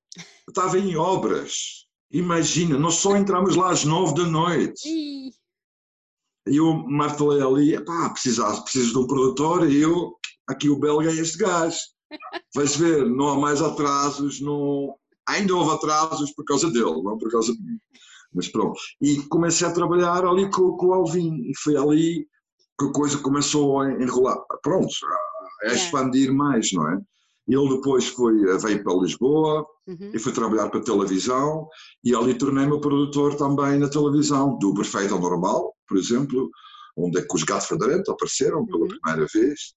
[0.47, 1.87] Estava em obras.
[2.11, 4.81] Imagina, nós só entramos lá às nove da noite.
[6.47, 10.15] E eu martelei ali, pá, precisas, precisas de um produtor, e eu,
[10.47, 11.77] aqui o belga é este gajo.
[12.55, 14.95] Vais ver, não há mais atrasos, não...
[15.27, 17.77] ainda houve atrasos por causa dele, não por causa de mim.
[18.33, 18.79] Mas pronto.
[19.01, 22.27] E comecei a trabalhar ali com, com o Alvin, e foi ali
[22.79, 24.37] que a coisa começou a enrolar.
[24.63, 24.89] Pronto,
[25.63, 25.73] a É.
[25.75, 26.99] expandir mais, não é?
[27.53, 30.11] Ele depois foi, veio para Lisboa, uhum.
[30.13, 31.67] e fui trabalhar para a televisão
[32.03, 36.49] e ali tornei-me produtor também na televisão, do Perfeito ao Normal, por exemplo,
[36.95, 38.87] onde é que os Gato Fedorento apareceram pela Uhum.
[38.87, 39.73] primeira vez.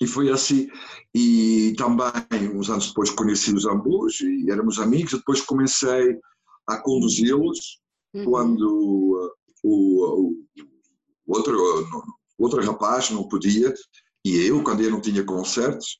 [0.00, 0.68] E foi assim.
[1.12, 5.12] E também, uns anos depois, conheci os Ambus e éramos amigos.
[5.12, 6.16] Depois comecei
[6.68, 7.80] a conduzi-los
[8.14, 8.24] Uhum.
[8.24, 9.30] quando uh,
[9.64, 10.34] o, o-
[11.26, 12.02] outro, uh,
[12.38, 13.74] outro rapaz não podia,
[14.24, 15.98] e eu, quando eu não tinha concertos.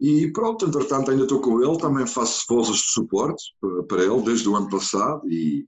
[0.00, 4.22] E pronto, entretanto ainda estou com ele, também faço vozes de suporte uh, para ele
[4.22, 5.64] desde o ano passado e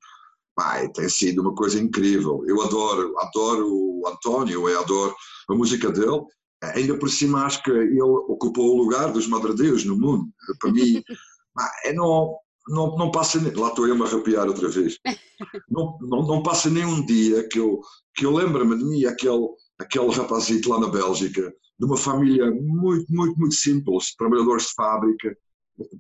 [0.55, 2.43] pá, tem sido uma coisa incrível.
[2.47, 5.15] Eu adoro, adoro o António, eu adoro
[5.49, 6.23] a música dele
[6.63, 10.29] Ainda por cima acho que ele ocupou o lugar dos madredeus no mundo.
[10.61, 11.03] Para mim,
[11.85, 12.37] é não,
[12.69, 14.99] não, não passa, lá estou eu a me arrepiar outra vez,
[15.71, 17.81] não, não, não passa nem um dia que eu,
[18.15, 23.07] que eu lembro-me de mim, aquele, aquele rapazito lá na Bélgica, de uma família muito,
[23.13, 25.37] muito, muito simples, trabalhadores de fábrica,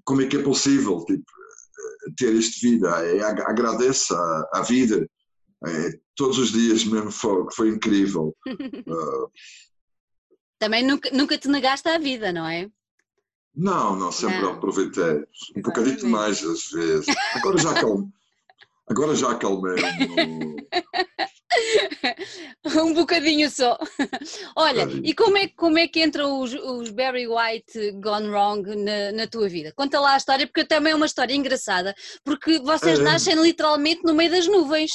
[0.04, 1.24] como é que é possível tipo,
[2.16, 2.88] ter esta vida?
[3.06, 5.08] É, agradeço a, a vida,
[5.66, 8.36] é, todos os dias mesmo foi, foi incrível.
[8.46, 9.30] uh,
[10.58, 12.68] Também nunca, nunca te negaste à vida, não é?
[13.54, 14.54] Não, não, sempre não.
[14.54, 15.24] aproveitei.
[15.56, 17.06] Um bocadinho mais às vezes.
[17.34, 18.08] Agora já acalmei.
[18.88, 19.76] Agora já acalmei.
[22.82, 23.78] um bocadinho só.
[24.56, 29.12] Olha, e como é, como é que entram os, os Barry White Gone Wrong na,
[29.12, 29.72] na, tua vida?
[29.76, 31.94] Conta lá a história, porque também é uma história engraçada,
[32.24, 33.02] porque vocês é.
[33.02, 34.90] nascem literalmente no meio das nuvens.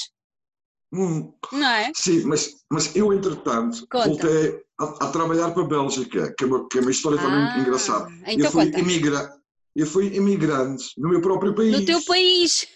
[0.94, 1.92] Hum, não é?
[1.96, 4.10] Sim, mas, mas eu, entretanto, Conta.
[4.10, 7.24] voltei a, a, trabalhar para a Bélgica, que é uma, que é uma história ah,
[7.24, 8.08] também engraçada.
[8.28, 9.34] Então eu, fui imigra,
[9.76, 11.72] eu fui imigrante no meu próprio país.
[11.72, 12.68] No teu país!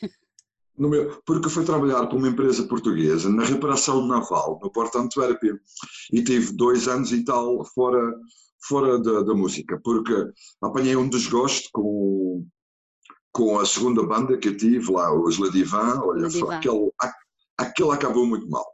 [0.78, 5.60] Meu, porque fui trabalhar para uma empresa portuguesa na reparação naval, no Porto Antuérpia,
[6.14, 8.14] e tive dois anos e tal fora,
[8.68, 10.14] fora da, da música, porque
[10.62, 12.46] apanhei um desgosto com,
[13.32, 16.92] com a segunda banda que eu tive lá, os Ladivan, olha, aquele,
[17.58, 18.66] aquele acabou muito mal.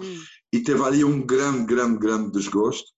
[0.00, 0.20] Hum.
[0.52, 2.90] E teve ali um grande, grande, grande desgosto.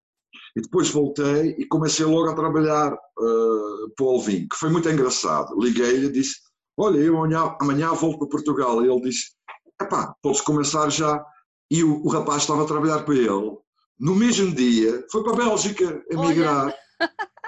[0.57, 4.89] E depois voltei e comecei logo a trabalhar uh, para o Alvin, que foi muito
[4.89, 5.59] engraçado.
[5.61, 6.37] Liguei-lhe e disse:
[6.77, 8.85] Olha, eu amanhã, amanhã volto para Portugal.
[8.85, 9.33] E ele disse:
[9.81, 11.25] Epá, podes começar já.
[11.71, 13.57] E o, o, rapaz estava a trabalhar para ele.
[13.99, 16.75] No mesmo dia, foi para a Bélgica emigrar.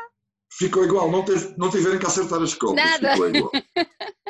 [0.53, 2.83] Ficou igual, não, teve, não tiveram que acertar as contas.
[2.83, 3.13] Nada.
[3.13, 3.53] Ficou igual.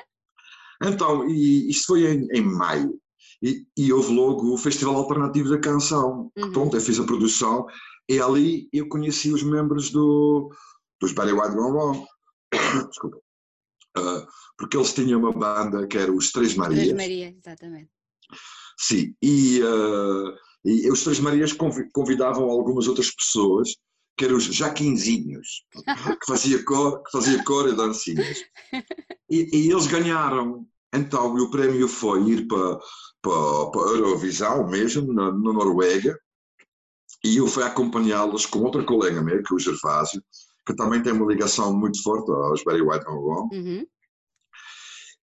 [0.82, 3.00] Então, e isto foi em, em maio.
[3.42, 6.30] E, e, houve logo o Festival Alternativo da Canção.
[6.36, 6.52] Uhum.
[6.52, 7.66] Pronto, eu fiz a produção
[8.08, 10.50] e ali eu conheci os membros do,
[11.00, 12.06] dos Barry White Gone Wrong.
[12.90, 13.25] Desculpa.
[13.98, 16.80] Uh, porque eles tinham uma banda que era os Três Marias.
[16.80, 17.90] Três Marias, exatamente.
[18.78, 21.52] Sim, e, uh, e os Três Marias
[21.92, 23.74] convidavam algumas outras pessoas,
[24.16, 25.64] que eram os Jaquinzinhos,
[26.20, 28.42] que fazia cor, que fazia cor e dancinhas.
[29.30, 30.66] E, e eles ganharam.
[30.94, 32.78] Então, o prémio foi ir para,
[33.20, 36.18] para, para a Eurovisão mesmo, na, na Noruega,
[37.24, 40.22] e eu fui acompanhá-los com outra colega meu, que é o Gervásio,
[40.66, 43.56] que também tem uma ligação muito forte aos Barry White and Wrong.
[43.56, 43.86] Uhum.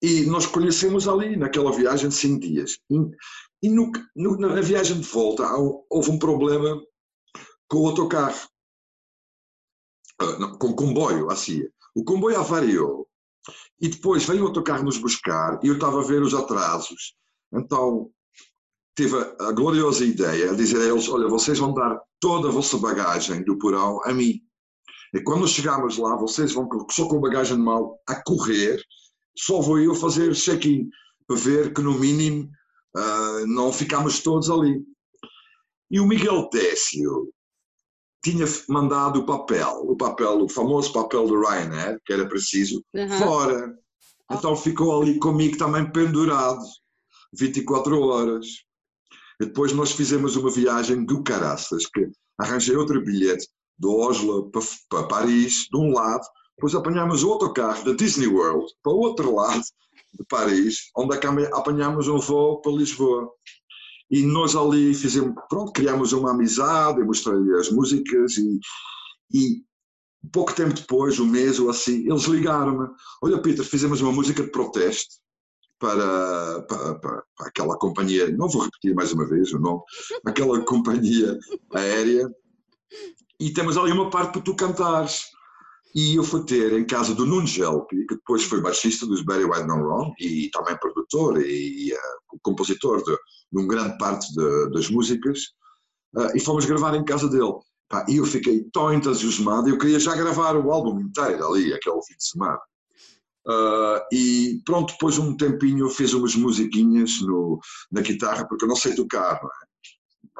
[0.02, 2.78] E nós conhecemos ali, naquela viagem de cinco dias.
[3.62, 5.44] E, no, no, na viagem de volta
[5.90, 6.80] houve um problema
[7.68, 8.48] com o autocarro,
[10.22, 11.62] uh, com o comboio, assim.
[11.94, 13.06] O comboio avariou.
[13.80, 17.14] E depois veio o autocarro nos buscar e eu estava a ver os atrasos.
[17.52, 18.10] Então
[18.94, 22.76] tive a gloriosa ideia de dizer a eles: Olha, vocês vão dar toda a vossa
[22.78, 24.40] bagagem do porão a mim.
[25.14, 28.80] E quando chegarmos lá, vocês vão só com bagagem de mal a correr
[29.36, 30.88] só vou eu fazer check-in
[31.26, 32.50] para ver que no mínimo
[32.96, 34.82] uh, não ficamos todos ali.
[35.90, 37.32] E o Miguel Técio
[38.22, 43.08] tinha mandado o papel, o papel, o famoso papel do Ryanair, que era preciso, uhum.
[43.08, 43.74] fora.
[44.30, 46.62] Então ficou ali comigo também pendurado,
[47.32, 48.46] 24 horas.
[49.40, 53.48] E depois nós fizemos uma viagem do caraças, que arranjei outro bilhete
[53.80, 56.22] do Oslo para, para Paris, de um lado,
[56.56, 59.62] depois apanhámos outro carro da Disney World para o outro lado
[60.12, 61.16] de Paris, onde
[61.52, 63.30] apanhámos um voo para Lisboa.
[64.10, 68.60] E nós ali fizemos, pronto, criámos uma amizade, mostrei-lhe as músicas e,
[69.32, 69.62] e
[70.30, 72.88] pouco tempo depois, um mês ou assim, eles ligaram-me.
[73.22, 75.14] Olha, Peter, fizemos uma música de protesto
[75.78, 79.80] para, para, para, para, aquela companhia, não vou repetir mais uma vez o nome,
[80.26, 81.38] aquela companhia
[81.72, 82.28] aérea,
[83.40, 85.24] e temos ali uma parte para tu cantares.
[85.94, 89.44] E eu fui ter em casa do Nuno Gelpi, que depois foi baixista dos Barry
[89.44, 94.70] White No Wrong e também produtor e, uh, compositor de, de uma grande parte de,
[94.70, 95.40] das músicas,
[96.14, 97.54] uh, e fomos gravar em casa dele.
[97.88, 102.00] Pá, e eu fiquei tão entusiasmado, eu queria já gravar o álbum inteiro ali, aquele
[102.06, 102.60] fim de semana.
[103.48, 107.58] Uh, e pronto, depois um tempinho eu fiz umas musiquinhas no,
[107.90, 109.70] na guitarra, porque eu não sei tocar, não é?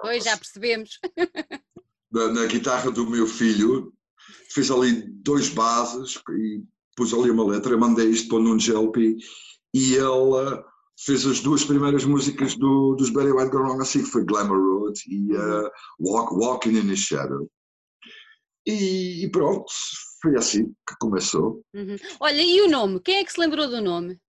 [0.01, 0.91] Pois, já percebemos.
[2.13, 3.93] Na, na guitarra do meu filho,
[4.51, 6.63] fiz ali dois bases e
[6.97, 9.17] pus ali uma letra, mandei isto para o Nuno Gelpi
[9.73, 10.63] e ele
[10.99, 15.01] fez as duas primeiras músicas do, dos Barry White Gone assim, que foi Glamour Road
[15.07, 17.51] e uh, Walk, Walking in the Shadow.
[18.67, 19.65] E, e, pronto,
[20.21, 21.65] foi assim que começou.
[21.75, 21.97] Uhum.
[22.21, 23.01] Olha, e o nome?
[23.01, 24.21] Quem é que se lembrou do nome?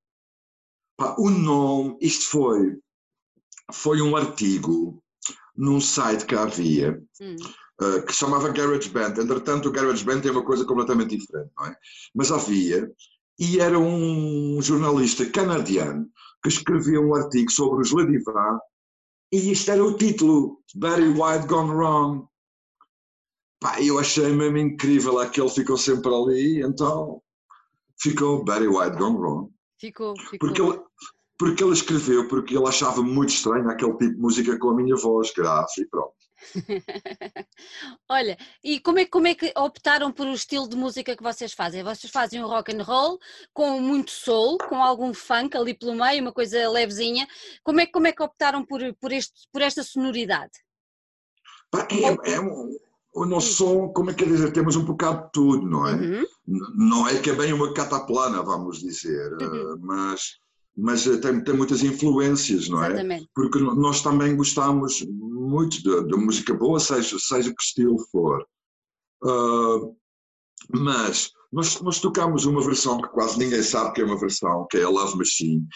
[0.98, 2.80] Pá, o nome, isto foi,
[3.72, 5.04] foi um artigo
[5.56, 7.36] num site que havia, uhum.
[7.82, 9.14] Uh, que chamava Garage Band.
[9.18, 11.76] Entretanto, o Garage Band tem uma coisa completamente diferente, não é?
[12.14, 12.92] Mas havia,
[13.40, 16.08] e era um jornalista canadiano
[16.44, 18.60] que escrevia um artigo sobre os Ledivá,
[19.32, 22.28] e isto era o título, Barry White Gone Wrong.
[23.60, 27.22] Pá, eu achei mesmo incrível aquele ficou sempre ali, então
[27.98, 29.52] ficou Barry White Gone Wrong.
[29.80, 30.40] Ficou, ficou.
[30.40, 30.80] Porque ele,
[31.38, 34.96] porque ele escreveu, porque ele achava muito estranho aquele tipo de música com a minha
[34.96, 36.21] voz grave e pronto.
[38.10, 41.54] Olha, e como é, como é que optaram por o estilo de música que vocês
[41.54, 41.84] fazem?
[41.84, 43.20] Vocês fazem um rock and roll
[43.54, 47.28] com muito soul, com algum funk ali pelo meio, uma coisa levezinha.
[47.64, 50.52] Como é, como é que optaram por, por, este, por esta sonoridade?
[51.74, 52.76] É, é um,
[53.14, 55.94] o nosso som, como é que é dizer, temos um bocado de tudo, não é?
[55.94, 56.26] Uhum.
[56.76, 59.78] Não é que é bem uma cataplana, vamos dizer, uhum.
[59.80, 60.40] mas
[60.76, 62.88] mas eh, tem, tem muitas influências, não é?
[62.88, 63.30] Exatamente.
[63.34, 68.46] Porque nós também gostamos muito de, música boa, seja, seja que estilo for.
[69.24, 69.96] Uh,
[70.74, 74.78] mas nós, nós tocamos uma versão que quase ninguém sabe que é uma versão, que
[74.78, 75.68] é a Love Machine,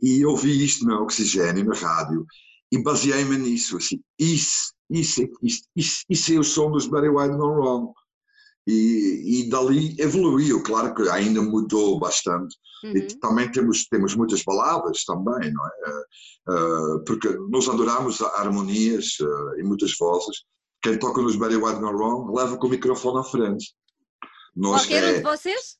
[0.00, 2.24] e eu ouvi isto na Oxigênio, na rádio,
[2.70, 7.36] e baseei-me nisso, assim, isso, isso, isso, isso, isso é o som dos Barry White
[7.36, 7.92] No Wrong.
[8.68, 12.54] E, e dali evoluiu, claro que ainda mudou bastante,
[12.84, 12.96] Uhum.
[12.96, 16.02] E também temos, temos muitas baladas também, não é?
[16.48, 20.44] Uh, porque nós adoramos harmonias uh, e muitas vozes.
[20.80, 23.74] Quem toca nos Barry White No Wrong leva com o microfone à frente.
[24.54, 25.78] Nós Qualquer é, um de vocês?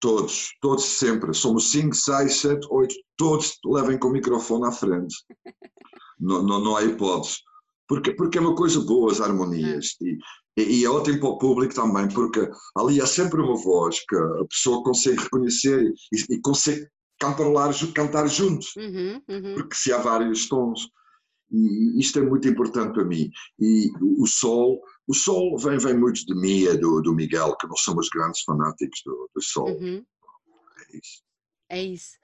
[0.00, 1.34] Todos, todos sempre.
[1.34, 5.14] Somos 5, 6, 7, 8, todos levem com o microfone à frente.
[6.18, 7.38] não, não, não há hipótese.
[7.86, 9.96] Porque, porque é uma coisa boa as harmonias.
[10.00, 10.18] Uhum.
[10.56, 14.16] E, e, é ótimo para o público também, porque ali há sempre uma voz que
[14.16, 16.88] a pessoa consegue reconhecer e, e consegue
[17.18, 19.54] cantarolar, cantar junto, uhum, uhum.
[19.54, 20.88] porque se há vários tons.
[21.50, 23.30] E isto é muito importante para mim.
[23.60, 27.68] E o sol, o sol vem, vem muito de mim e do, do Miguel, que
[27.68, 29.68] nós somos grandes fanáticos do, do sol.
[29.68, 30.04] Uhum.
[30.78, 31.22] É isso.
[31.68, 32.18] É isso.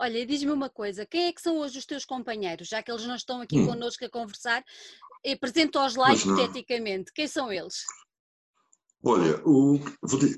[0.00, 3.04] Olha, diz-me uma coisa, quem é que são hoje os teus companheiros, já que eles
[3.04, 3.66] não estão aqui hum.
[3.66, 4.64] connosco a conversar,
[5.26, 7.12] apresento-os lá hipoteticamente.
[7.12, 7.84] Quem são eles?
[9.02, 9.78] Olha, o,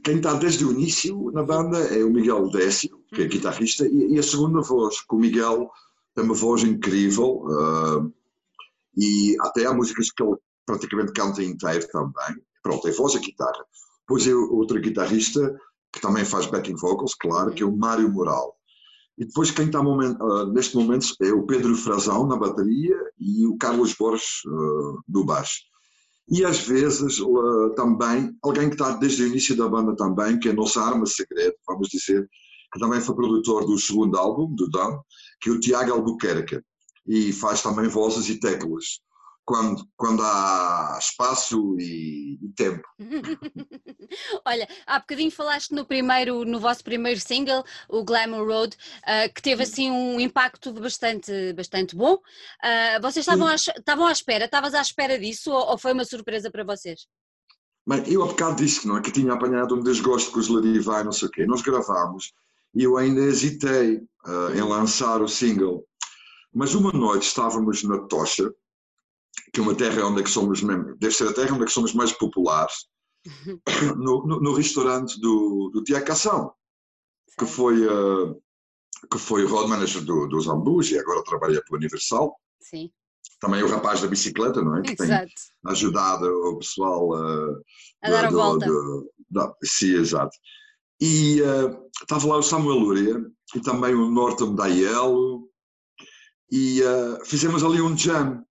[0.05, 3.31] quem está desde o início na banda é o Miguel Décio, que é uhum.
[3.31, 5.71] guitarrista, e, e, a segunda voz, que o Miguel
[6.15, 8.13] tem uma voz incrível, uh,
[8.97, 12.37] e até há músicas que ele praticamente canta inteiro também.
[12.63, 13.65] Pronto, é voz e guitarra.
[14.01, 15.59] Depois é outro guitarrista,
[15.93, 18.60] que também faz backing vocals, claro, que é o Mário Moral.
[19.21, 23.55] E depois quem está uh, neste momento é o Pedro Frazão na bateria e o
[23.59, 25.61] Carlos Borges uh, no baixo.
[26.31, 30.49] E às vezes uh, também alguém que está desde o início da banda também, que
[30.49, 32.27] é a nossa arma secreta, vamos dizer,
[32.73, 34.99] que também foi produtor do segundo álbum, do Dan,
[35.39, 36.59] que é o Tiago Albuquerque,
[37.07, 39.01] e faz também vozes e teclas
[39.51, 42.87] quando, quando há espaço e, e tempo.
[44.47, 49.43] Olha, há bocadinho falaste no primeiro, no vosso primeiro single, o Glamour Road, uh, que
[49.43, 52.15] teve assim um impacto bastante, bastante bom.
[52.15, 56.05] Uh, vocês estavam à, estavam à espera, estavas à espera disso ou, ou, foi uma
[56.05, 57.09] surpresa para vocês?
[57.85, 61.03] Bem, eu há bocado disse não é, que tinha apanhado um desgosto com os Ladivai,
[61.03, 61.45] não sei o quê.
[61.45, 62.33] Nós gravámos
[62.73, 65.85] e eu ainda hesitei uh, em lançar o single.
[66.55, 68.49] Mas uma noite estávamos na tocha,
[69.53, 71.67] que é uma terra onde é que somos mesmo, deve ser a terra onde é
[71.67, 72.87] que somos mais populares,
[73.97, 76.53] no, no, no restaurante do, do Tiago Cação,
[77.39, 78.41] que foi, uh,
[79.11, 82.37] que foi road manager do, do e agora trabalha para o Universal.
[82.61, 82.91] Sim.
[83.41, 84.83] Também o rapaz da bicicleta, não é?
[84.83, 85.27] Que exato.
[85.27, 87.63] tem ajudado o pessoal uh,
[88.03, 88.67] a dar a volta.
[89.31, 90.37] da, sim, exato.
[91.01, 95.49] E uh, estava lá o Samuel Luria e também o Norton Daiello
[96.51, 98.45] e uh, fizemos ali um jam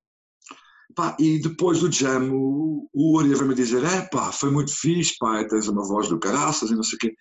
[0.99, 5.15] Pá, e depois do jam, o, o Uri veio-me dizer: é pá, foi muito fixe,
[5.17, 7.15] pá, tens uma voz do caraças e não sei o quê.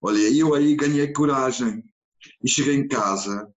[0.00, 1.82] Olha, eu aí ganhei coragem
[2.44, 3.48] e cheguei em casa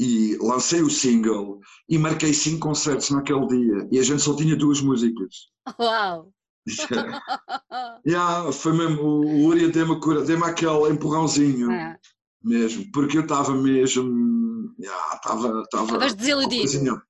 [0.00, 4.56] e lancei o single e marquei cinco concertos naquele dia e a gente só tinha
[4.56, 5.50] duas músicas.
[5.78, 6.32] Uau!
[8.08, 11.98] yeah, foi mesmo, o Uri deu-me deu aquele empurrãozinho é.
[12.42, 14.74] mesmo, porque eu estava mesmo.
[14.80, 15.64] Estava.
[15.84, 17.02] Yeah, desiludido.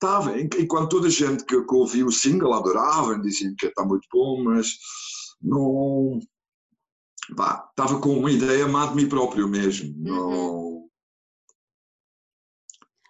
[0.00, 4.06] Estava, enquanto toda a gente que, que ouviu o single adorava, diziam que está muito
[4.12, 4.78] bom, mas
[5.42, 6.20] não.
[7.36, 9.88] Pá, estava com uma ideia má de mim próprio mesmo.
[9.88, 10.04] Uhum.
[10.04, 10.88] Não.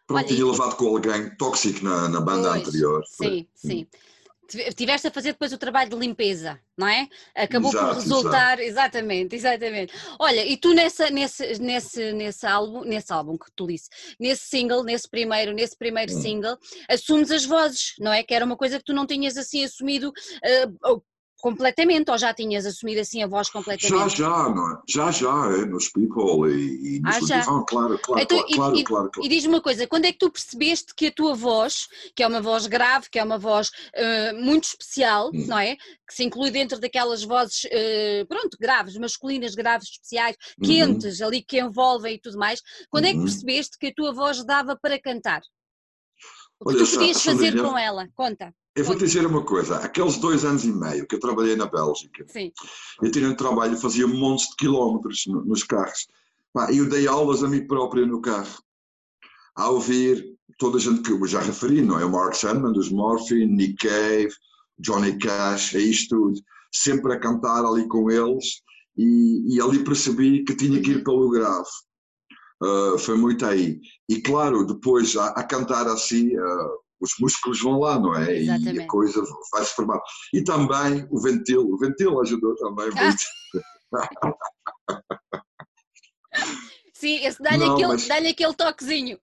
[0.07, 3.05] Pronto, Olha, tinha levado com alguém tóxico na, na banda pois, anterior.
[3.07, 3.87] Sim, sim.
[4.74, 7.08] Tiveste a fazer depois o trabalho de limpeza, não é?
[7.34, 9.92] Acabou Exato, por resultar, exatamente, exatamente.
[10.18, 14.82] Olha, e tu nessa, nesse, nesse, nesse álbum, nesse álbum que tu disse, nesse single,
[14.82, 16.20] nesse primeiro, nesse primeiro Hum.
[16.22, 16.56] single,
[16.88, 18.22] assumes as vozes, não é?
[18.22, 21.02] Que era uma coisa que tu não tinhas assim assumido uh,
[21.38, 24.11] completamente, ou já tinhas assumido assim a voz completamente?
[24.16, 24.79] Já, já, não é?
[24.88, 27.40] Já, já, é, nos People e, e nos Ah, já?
[27.40, 29.11] Ah, claro, claro, Então, claro, e- claro, claro, claro.
[29.24, 32.27] E diz-me uma coisa, quando é que tu percebeste que a tua voz, que é
[32.27, 35.46] uma voz grave, que é uma voz eh, muito especial, Hum.
[35.48, 35.77] não é?
[35.77, 40.66] Que se inclui dentro daquelas vozes, eh, pronto, graves, masculinas, graves, especiais, Uhum.
[40.66, 43.24] quentes, ali que envolvem e tudo mais, quando é que Uhum.
[43.24, 45.40] percebeste que a tua voz dava para cantar?
[46.61, 48.09] O que tu podias fazer com ela?
[48.14, 48.55] Conta.
[48.75, 51.66] Eu vou te dizer uma coisa, aqueles dois anos e meio que eu trabalhei na
[51.66, 52.53] Bélgica, Sim.
[53.03, 56.07] eu tinha um trabalho, fazia montes de quilómetros no- nos carros.
[56.53, 58.57] Pá, eu dei aulas a mim próprio no carro,
[59.57, 60.25] a ouvir
[60.59, 62.05] toda a gente que eu já referi, não é?
[62.05, 64.33] O Mark Sandman, dos Morphine, Nick Cave,
[64.79, 66.40] Johnny Cash, é isto tudo.
[66.73, 68.62] Sempre a cantar ali com eles
[68.97, 71.05] e, e ali percebi que tinha que ir Uhum.
[71.05, 71.68] pelo grave.
[72.62, 73.81] Ah, foi muito aí.
[74.09, 76.68] E claro, depois a, a cantar assim, ah,
[77.01, 78.42] os músculos vão lá, não é?
[78.42, 78.87] E a Exatamente.
[78.88, 80.01] coisa vai-se formar.
[80.35, 83.03] E também o ventil, o ventil ajudou também Ah.
[83.03, 83.23] muito.
[86.92, 89.21] Sim, esse dá-lhe aquele, mas- dá-lhe aquele toquezinho,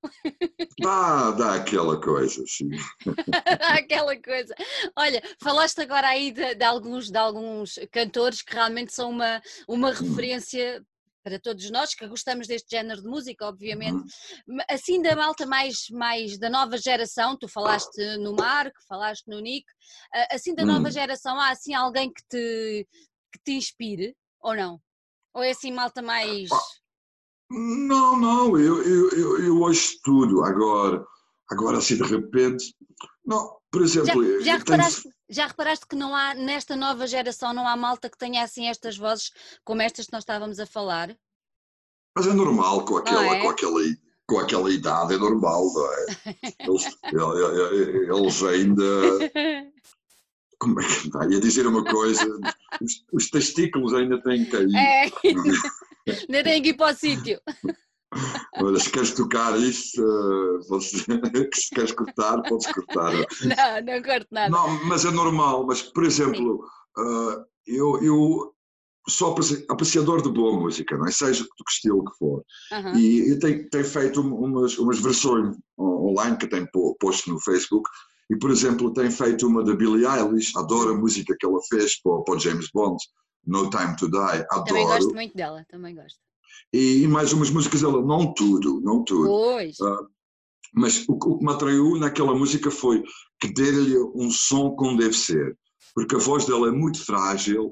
[0.79, 2.69] Dá, dá aquela coisa, assim.
[3.83, 4.55] aquela coisa.
[4.95, 9.91] Olha, falaste agora aí de, de alguns, de alguns cantores que realmente são uma, uma
[9.91, 10.81] referência
[11.25, 13.99] para todos nós que gostamos deste género de música, obviamente.
[14.47, 14.59] Uhum.
[14.69, 19.65] Assim da malta mais, mais da nova geração, tu falaste no Marco, falaste no Nick,
[20.13, 20.91] ah, assim da nova Hum.
[20.91, 22.87] geração, há assim alguém que te,
[23.33, 24.79] que te inspire ou não?
[25.33, 26.47] Ou é assim malta mais.
[27.49, 30.43] Não, não, eu, eu, eu, eu ouço tudo.
[30.43, 31.03] Agora,
[31.49, 32.71] agora assim de repente.
[33.25, 34.23] Não, por Já, exemplo.
[34.39, 38.17] já tenho- reparaste, já reparaste que não há, nesta nova geração, não há malta que
[38.17, 39.31] tenha assim estas vozes
[39.63, 41.15] como estas que nós estávamos a falar?
[42.15, 43.41] Mas é normal com aquela, é?
[43.41, 43.79] com aquela,
[44.27, 46.05] com aquela idade, é normal, não é?
[46.59, 46.97] Eles,
[48.13, 48.83] eles ainda.
[50.57, 51.33] Como é que?
[51.33, 52.25] Ia dizer uma coisa,
[52.81, 54.75] os, os testículos ainda têm caído.
[54.77, 55.11] É,
[56.07, 57.41] ainda tem que ir para o sítio.
[58.61, 60.97] Olha, se queres tocar isso, eh, você,
[61.53, 63.11] se queres cortar, podes cortar.
[63.13, 64.49] Não, não corto nada.
[64.49, 65.65] Não, mas é normal.
[65.65, 66.63] Mas, por exemplo,
[66.97, 68.53] eh, eu, eu
[69.07, 71.11] sou apreci- apreciador de boa música, não é?
[71.11, 72.43] Seja do que estilo que for.
[72.71, 72.93] Aham.
[72.97, 77.29] E eu tenho, tenho feito um- umas, umas versões on- online que tenho po- posto
[77.29, 77.89] no Facebook.
[78.31, 82.01] E, por exemplo, tenho feito uma da Billie Eilish, adoro a música que ela fez
[82.01, 82.97] para, o- para James Bond,
[83.45, 84.87] No Time to Die, Também adoro.
[84.87, 86.17] gosto muito dela, também gosto.
[86.73, 89.27] E, e mais umas músicas dela, não tudo, não tudo.
[89.27, 89.77] Pois,
[90.73, 93.03] Mas o, que- o que me atraiu naquela música foi
[93.39, 95.57] que dê-lhe um som como deve ser.
[95.93, 97.71] Porque a voz dela é muito frágil,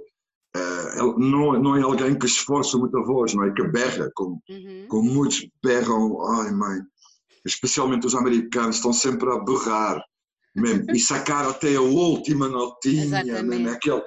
[0.96, 3.52] ela não, não é alguém que esforça muito a voz, não é?
[3.54, 4.86] Que berra, como, uhum.
[4.88, 6.80] como muitos berram, ai mãe,
[7.46, 10.02] especialmente os americanos estão sempre a berrar
[10.56, 14.04] mesmo, e sacar até a última notinha, mesmo, aquele,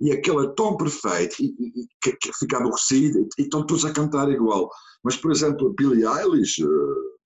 [0.00, 3.92] e aquele é tão perfeito, e, e- que, que fica aborrecido, e, estão todos a
[3.92, 4.68] cantar igual.
[5.02, 6.66] Mas, por exemplo, Billie Eilish, eh,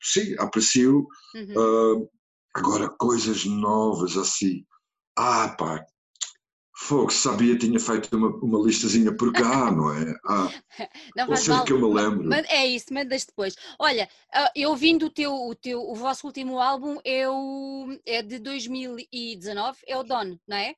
[0.02, 1.54] sim, aprecio, uhum.
[2.04, 4.64] ah, agora coisas novas assim,
[5.16, 5.84] ah pá,
[6.76, 10.14] fogo, sabia, tinha feito uma, uma listazinha por cá, não é?
[10.26, 10.50] Ah,
[11.16, 11.64] Não faz ser mal.
[11.64, 12.28] que eu me lembro.
[12.28, 13.54] Man- É isso, mandas depois.
[13.78, 18.22] Olha, ah, eu ouvindo o teu, o teu, o vosso último álbum é, o, é
[18.22, 20.74] de 2019, é o Don, não é?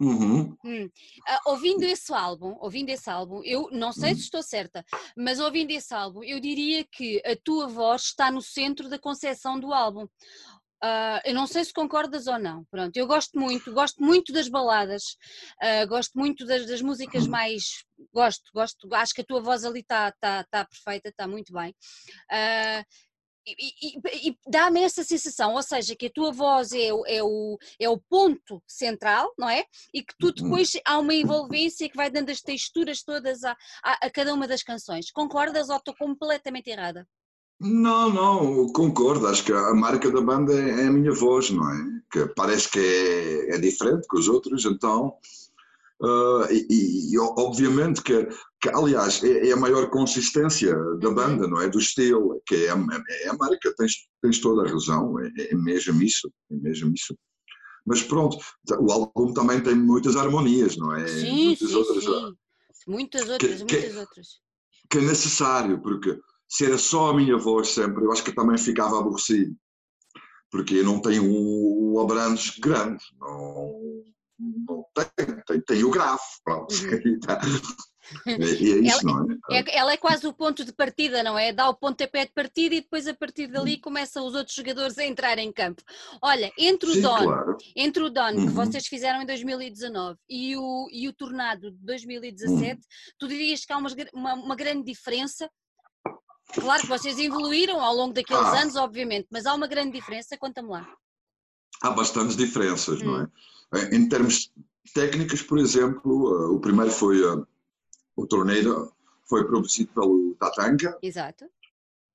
[0.00, 0.56] Uhum.
[0.64, 0.88] Hum.
[1.26, 4.14] Ah, ouvindo esse álbum, ouvindo esse álbum, eu não sei Hum.
[4.16, 4.84] se estou certa,
[5.16, 9.58] mas ouvindo esse álbum, eu diria que a tua voz está no centro da concepção
[9.58, 10.06] do álbum.
[10.84, 12.64] Ah, eu não sei se concordas ou não.
[12.64, 15.16] Pronto, eu gosto muito, gosto muito das baladas,
[15.60, 17.84] ah, gosto muito das, das músicas mais.
[18.12, 21.72] Gosto, gosto, acho que a tua voz ali está tá, tá perfeita, está muito bem.
[22.30, 22.84] Ah,
[23.46, 27.22] e, e- e dá-me essa sensação, ou seja, que a tua voz é, o- é,
[27.22, 29.64] o, é o ponto central, não é?
[29.92, 30.32] E que tu Uhum.
[30.34, 34.46] depois há uma envolvência que vai dando as texturas todas a, a, a cada uma
[34.46, 35.10] das canções.
[35.10, 37.06] Concordas ou estou completamente errada?
[37.60, 39.26] Não, não, concordo.
[39.28, 41.76] Acho que a marca da banda é, é a minha voz, não é?
[42.10, 45.16] Que parece que é, é diferente que os outros, então.
[46.02, 48.28] ah, e, e, obviamente que,
[48.62, 51.68] que aliás, é, é a maior consistência da banda, não é?
[51.68, 52.76] Do estilo, que é a,
[53.24, 57.18] é a marca, tens, tens toda a razão, é, é mesmo isso, é mesmo isso.
[57.84, 58.36] Mas pronto,
[58.78, 61.06] o álbum também tem muitas harmonias, não é?
[61.08, 62.36] sim, muitas sim, outras, sim.
[62.86, 64.28] Muitas outras, que- muitas outras.
[64.88, 68.56] que é necessário, porque se era só a minha voz sempre, eu acho que também
[68.56, 69.56] ficava aborrecido.
[70.50, 74.04] porque eu não tenho o Abrantes grande, não,
[74.38, 76.72] não tenho, tenho, tenho o grave, pronto.
[76.74, 77.18] Uhum.
[78.26, 79.58] E é isso, ela, não é?
[79.58, 79.76] é?
[79.76, 81.52] Ela é quase o ponto de partida, não é?
[81.52, 83.80] Dá o pontapé de partida e depois a partir dali hum.
[83.82, 85.82] começam os outros jogadores a entrar em campo.
[86.20, 87.56] Olha, entre o Sim, Don, claro.
[87.76, 88.46] entre o Don uhum.
[88.46, 92.78] que vocês fizeram em 2019 e o, e o Tornado de 2017, uhum.
[93.18, 95.50] tu dirias que há uma, uma, uma, grande diferença?
[96.54, 98.60] Claro que vocês evoluíram ao longo daqueles ah.
[98.60, 100.86] anos, obviamente, mas há uma grande diferença, conta-me lá.
[101.82, 103.04] Há bastantes diferenças, hum.
[103.06, 103.24] não é?
[103.24, 103.88] Hum.
[103.92, 104.52] Em termos
[104.94, 107.22] técnicos, por exemplo, eh, o primeiro foi
[108.16, 108.92] o torneio
[109.28, 110.98] foi produzido pelo Tatanka.
[111.02, 111.46] Exato.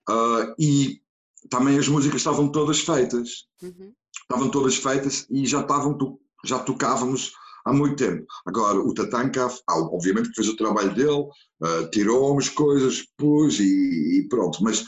[0.09, 1.01] Uh, e
[1.49, 3.47] também as músicas estavam todas feitas.
[3.61, 3.93] Uhum.
[4.21, 5.97] Estavam todas feitas e já estavam
[6.45, 7.33] já tocávamos
[7.65, 8.25] há muito tempo.
[8.45, 11.27] Agora, o Tatanka, obviamente que fez o trabalho dele,
[11.61, 14.85] uh, tirou umas coisas, pus e, e, pronto, mas,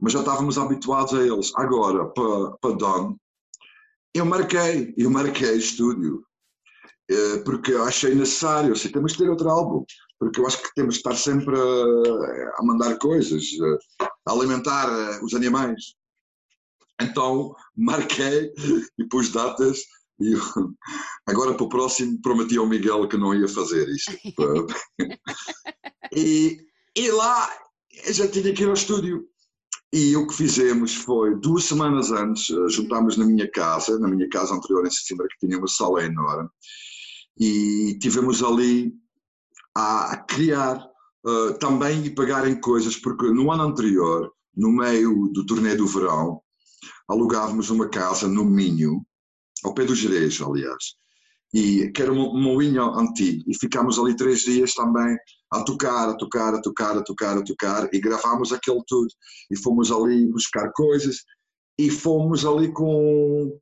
[0.00, 1.52] mas já estávamos habituados a eles.
[1.56, 3.16] Agora, para pa Don,
[4.14, 6.24] eu marquei, eu marquei estúdio,
[7.10, 9.84] uh, porque eu achei necessário, assim, temos que ter outro álbum
[10.18, 13.44] porque eu acho que temos de estar sempre a, a mandar coisas,
[14.26, 15.94] a alimentar eh, os animais.
[17.00, 18.52] Então marquei
[18.98, 19.80] e pus datas
[20.18, 20.34] e
[21.26, 24.12] agora para o próximo prometi ao Miguel que não ia fazer isto.
[26.14, 26.58] e,
[26.96, 27.50] e lá
[28.10, 29.26] já tinha que ir ao estúdio.
[29.92, 34.28] E o que fizemos foi, duas semanas antes, eh, juntámos na minha casa, na minha
[34.28, 36.48] casa anterior em Sesimbra, que tinha uma sala enorme,
[37.38, 38.92] e tivemos ali
[39.76, 40.88] a criar
[41.26, 46.40] uh, também e pagarem coisas, porque no ano anterior, no meio do torneio do verão,
[47.06, 49.04] alugávamos uma casa no Minho,
[49.62, 50.94] ao pé do Jerez, aliás,
[51.52, 55.14] e que era um moinho antigo, e ficámos ali três dias também
[55.52, 59.08] a tocar, a tocar, a tocar, a tocar, a tocar, e gravámos aquele tudo,
[59.50, 61.18] e fomos ali buscar coisas,
[61.78, 63.60] e fomos ali com,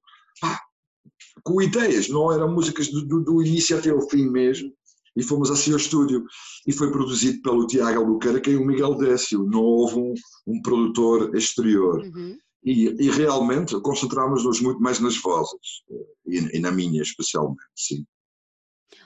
[1.43, 4.73] com ideias, não eram músicas do, do, do início até o fim mesmo,
[5.17, 6.25] e fomos assim ao estúdio.
[6.67, 10.15] E foi produzido pelo Tiago Albuquerque e o Miguel Décio, não houve um,
[10.47, 12.01] um produtor exterior.
[12.01, 12.39] Uhum.
[12.65, 15.83] E, e, realmente concentramos-nos muito mais nas vozes,
[16.27, 18.07] e, e, na minha especialmente, sim.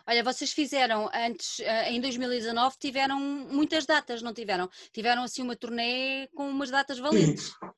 [0.06, 4.70] Olha, vocês fizeram antes, eh, em 2019, tiveram muitas datas, não tiveram?
[4.92, 7.46] Tiveram assim uma turnê com umas datas valentes.
[7.46, 7.70] Sim.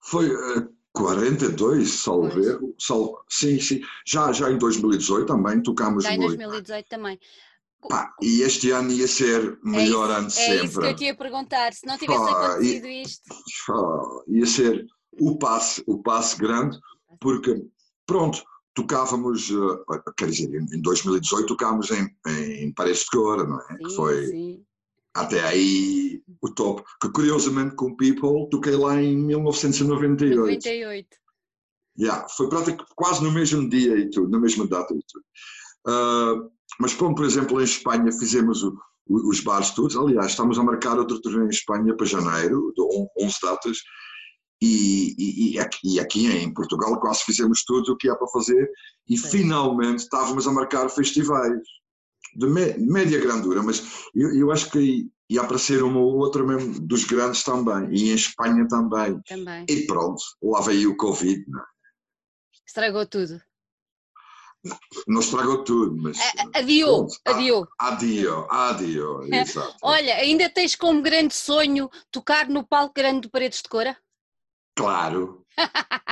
[0.00, 2.74] Foi uh, 42, salvo erro.
[2.78, 3.80] Sal, sim, sim.
[4.06, 6.30] Já, já em 2018 também tocámos já muito.
[6.30, 7.20] Já em 2018 também.
[7.86, 10.58] Pá, e este ano ia ser melhor é ano de sempre.
[10.58, 13.22] É isso que eu te ia perguntar, se não tivesse acontecido isto.
[14.28, 14.86] Ia ser
[15.20, 16.78] o passe, o passe grande,
[17.20, 17.64] porque,
[18.04, 18.42] pronto,
[18.74, 23.66] tocávamos, eh, quer dizer, em 2018 tocámos em, em Paredes de Cora, não é?
[23.66, 24.64] Sim, que foi sim.
[25.14, 26.82] até aí o top.
[27.00, 30.36] Que curiosamente com People toquei lá em 1998.
[30.36, 31.16] 98.
[32.00, 35.24] Yeah, foi praticamente quase no mesmo dia e tudo, na mesma data e tudo.
[35.86, 40.58] Uh, mas como, por exemplo, em Espanha fizemos o, o, os bares todos, aliás, estamos
[40.58, 42.82] a marcar outro torneio em Espanha para janeiro, de
[43.24, 43.78] 11 datas,
[44.60, 48.26] e, e, e, aqui, e, aqui, em Portugal quase fizemos tudo o que há para
[48.26, 48.68] fazer
[49.08, 49.28] e Sim.
[49.30, 51.60] finalmente estávamos a marcar festivais
[52.34, 53.82] de média grandura, mas
[54.14, 58.14] eu, eu acho que ia aparecer uma ou outra mesmo dos grandes também, e em
[58.14, 59.20] Espanha também.
[59.22, 59.64] também.
[59.68, 61.44] E pronto, lá veio o Covid.
[61.48, 61.60] Não?
[61.60, 61.64] É?
[62.66, 63.40] Estragou tudo.
[65.06, 66.18] Não estragou tudo, mas.
[66.54, 67.68] Adiou, adiou.
[67.78, 69.76] Adiou, adiou, exato.
[69.82, 73.96] Olha, ainda tens como grande sonho tocar no palco grande do Paredes de Cora?
[74.76, 75.44] Claro.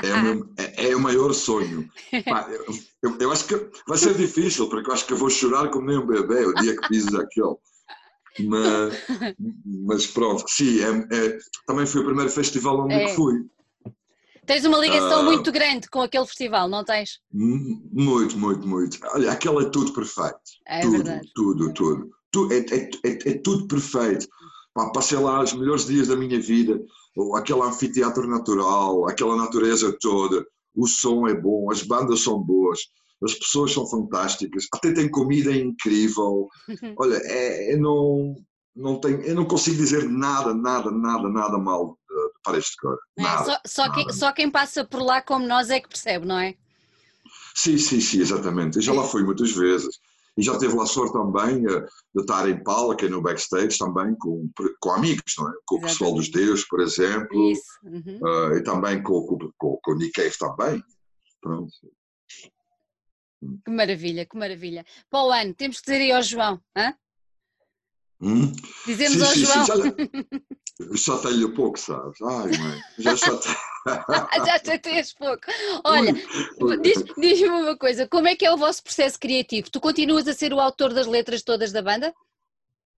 [0.03, 1.89] É o, meu, é, é o maior sonho.
[3.03, 5.87] eu, eu, acho que vai ser difícil, porque eu acho que eu vou chorar como
[5.87, 7.57] nem um bebê o dia que piso aquele.
[8.45, 8.95] Mas,
[9.65, 13.09] mas pronto, sim, é, é, também foi o primeiro festival onde é.
[13.15, 13.47] fui.
[14.47, 17.21] Tens uma ligação uh, muito grande com aquele festival, não tens?
[17.33, 18.99] Muito, muito, muito.
[19.13, 20.39] Olha, aquele é tudo perfeito.
[20.67, 21.31] É tudo, verdade.
[21.35, 22.11] tudo, tudo.
[22.31, 24.29] tudo é, é, é, é, tudo perfeito.
[24.73, 26.81] Pá, passei lá os melhores dias da minha vida,
[27.35, 32.81] aquele anfiteatro natural, aquela natureza toda, o som é bom, as bandas são boas,
[33.25, 36.49] as pessoas são fantásticas, até tem comida incrível.
[36.99, 38.37] Olha, é, é não,
[38.77, 41.99] não tenho, eu não consigo dizer nada, nada, nada, nada mal
[42.47, 42.99] para este cor.
[43.19, 46.39] É, só, só, Quem, só quem passa por lá como nós é que percebe, não
[46.39, 46.55] é?
[47.55, 48.77] Sim, sim, sim, exatamente.
[48.77, 49.99] Eu já lá fui muitas vezes.
[50.39, 54.15] E já teve lá sorte também uh, de estar em palco e no backstage também
[54.17, 54.47] com,
[54.81, 55.53] com amigos, não é?
[55.65, 57.51] Com o pessoal dos Deus, por exemplo.
[57.51, 57.63] Isso.
[57.83, 58.21] Uhum.
[58.23, 60.85] Uh, e também com, com, com, com o Nick Cave também.
[61.41, 61.73] Pronto.
[63.65, 64.85] Que maravilha, que maravilha.
[65.09, 66.95] Para o ano, temos que dizer aí ao João, hã?
[68.21, 68.53] Hum?
[68.85, 69.65] Dizemos sim, ao sim, João.
[69.65, 70.41] Sim, já,
[70.95, 72.21] Chateia pouco, sabes?
[72.21, 73.57] Ai, mãe, já chateia.
[74.47, 75.43] já chateias pouco.
[75.85, 76.13] Olha,
[76.83, 79.71] diz-me diz uma coisa, como é que é o vosso processo criativo?
[79.71, 82.13] Tu continuas a ser o autor das letras todas da banda?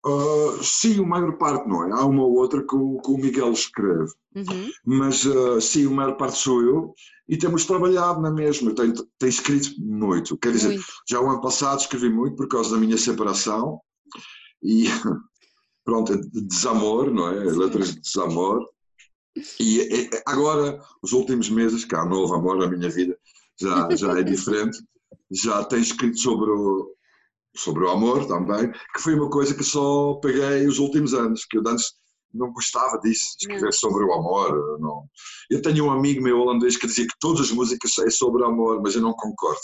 [0.06, 1.92] Uh, sim, a maior parte não é.
[1.92, 4.12] Há uma ou outra que o, que o Miguel escreve.
[4.36, 4.72] Uhum.
[4.86, 6.96] Mas uh, sim, a maior parte sou eu
[7.28, 8.74] e temos trabalhado na mesma.
[8.74, 10.38] Tenho, tenho escrito muito.
[10.38, 10.86] Quer dizer, muito.
[11.10, 13.82] já o ano passado escrevi muito por causa da minha separação
[14.64, 14.86] e
[15.88, 17.46] pronto, de desamor, não é?
[17.46, 18.68] Letras de desamor.
[19.58, 23.18] E agora, os últimos meses, que há novo amor na minha vida,
[23.60, 24.80] já, já é diferente.
[25.32, 26.94] Já tenho escrito sobre o,
[27.56, 31.58] sobre o amor também, que foi uma coisa que só peguei os últimos anos, que
[31.58, 31.94] eu antes
[32.34, 34.80] não gostava disso, de escrever sobre o amor.
[34.82, 35.06] Não.
[35.50, 38.82] Eu tenho um amigo meu holandês que dizia que todas as músicas é sobre amor,
[38.82, 39.62] mas eu não concordo.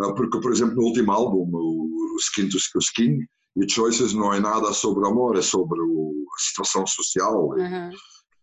[0.00, 3.20] Ah, porque, por exemplo, no último álbum, o Skin to Skin,
[3.56, 7.50] e Choices não é nada sobre amor, é sobre o, a situação social.
[7.50, 7.90] Uhum.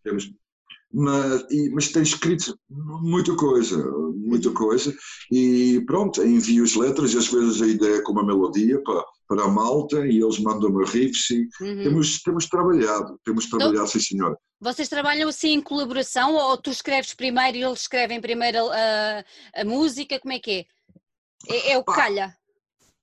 [0.03, 0.31] Temos,
[0.93, 3.77] mas, e, mas tem escrito muita coisa,
[4.15, 4.95] muita coisa,
[5.31, 9.43] e pronto, envio as letras e às vezes a ideia com uma melodia para, para
[9.43, 11.83] a malta e eles mandam-me riffs e uhum.
[11.83, 14.37] temos, temos trabalhado, temos então, trabalhado, então, sim senhor.
[14.59, 19.23] Vocês trabalham assim em colaboração ou tu escreves primeiro e eles escrevem primeiro a,
[19.55, 20.65] a música, como é que é?
[21.49, 22.35] É, é o que calha?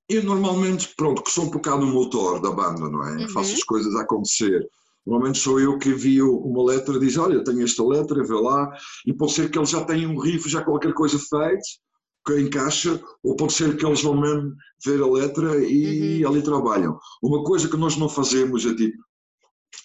[0.09, 3.23] Eu normalmente, pronto, que sou um bocado o motor da banda, não é?
[3.23, 3.29] Uhum.
[3.31, 4.69] Faço as coisas acontecer.
[5.07, 8.71] Normalmente sou eu que envio uma letra, diz, olha, tenho esta letra, vê lá,
[9.07, 11.63] e pode ser que eles já tenham um riff, já qualquer coisa feita,
[12.27, 16.31] que encaixa, ou pode ser que eles vão mesmo ver a letra e uhum.
[16.31, 16.99] ali trabalham.
[17.23, 18.97] Uma coisa que nós não fazemos é tipo,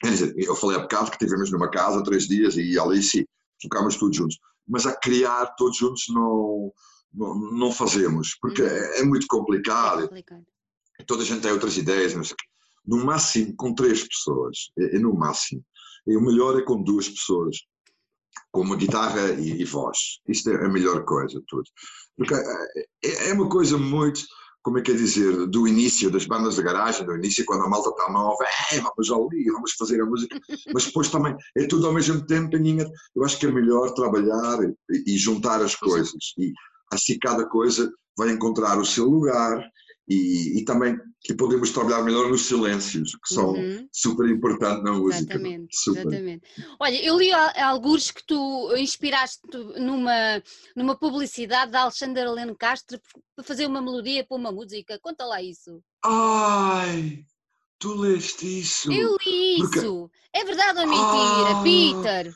[0.01, 3.26] quer dizer, eu falei há bocado que estivemos numa casa três dias e ali sim,
[3.61, 6.72] ficámos todos juntos, mas a criar todos juntos não
[7.14, 8.68] não, fazemos, porque uhum.
[8.68, 10.03] é, muito complicado.
[10.03, 10.45] É complicado.
[11.07, 12.34] Toda a gente tem outras ideias, mas
[12.86, 15.64] no máximo com três pessoas, é, é no máximo.
[16.07, 17.57] E o melhor é com duas pessoas,
[18.51, 20.20] com uma guitarra e, e voz.
[20.28, 21.64] Isto é a melhor coisa, tudo.
[22.18, 22.39] Porque é,
[23.03, 24.22] é, é uma coisa muito,
[24.62, 27.70] como é que é dizer, do início das bandas de garagem, do início quando a
[27.70, 30.39] malta está nova, é, vamos ali, vamos fazer a música,
[30.74, 32.55] mas depois também é tudo ao mesmo tempo,
[33.16, 36.34] eu acho que é melhor trabalhar e, e juntar as coisas.
[36.38, 36.53] E
[36.92, 39.64] assim cada coisa vai encontrar o seu lugar
[40.10, 43.88] e, e também que podemos trabalhar melhor nos silêncios, que são uhum.
[43.92, 45.34] super importantes na música.
[45.34, 46.42] Exatamente, exatamente.
[46.80, 49.42] Olha, eu li alguns que tu inspiraste
[49.78, 50.42] numa,
[50.76, 53.00] numa publicidade da Alexandra Helena Castro
[53.36, 54.98] para fazer uma melodia para uma música.
[55.00, 55.80] Conta lá isso.
[56.04, 57.24] Ai,
[57.78, 58.92] tu leste isso?
[58.92, 59.80] Eu li Porque...
[59.80, 60.10] isso.
[60.34, 62.34] É verdade ou mentira, ah, Peter?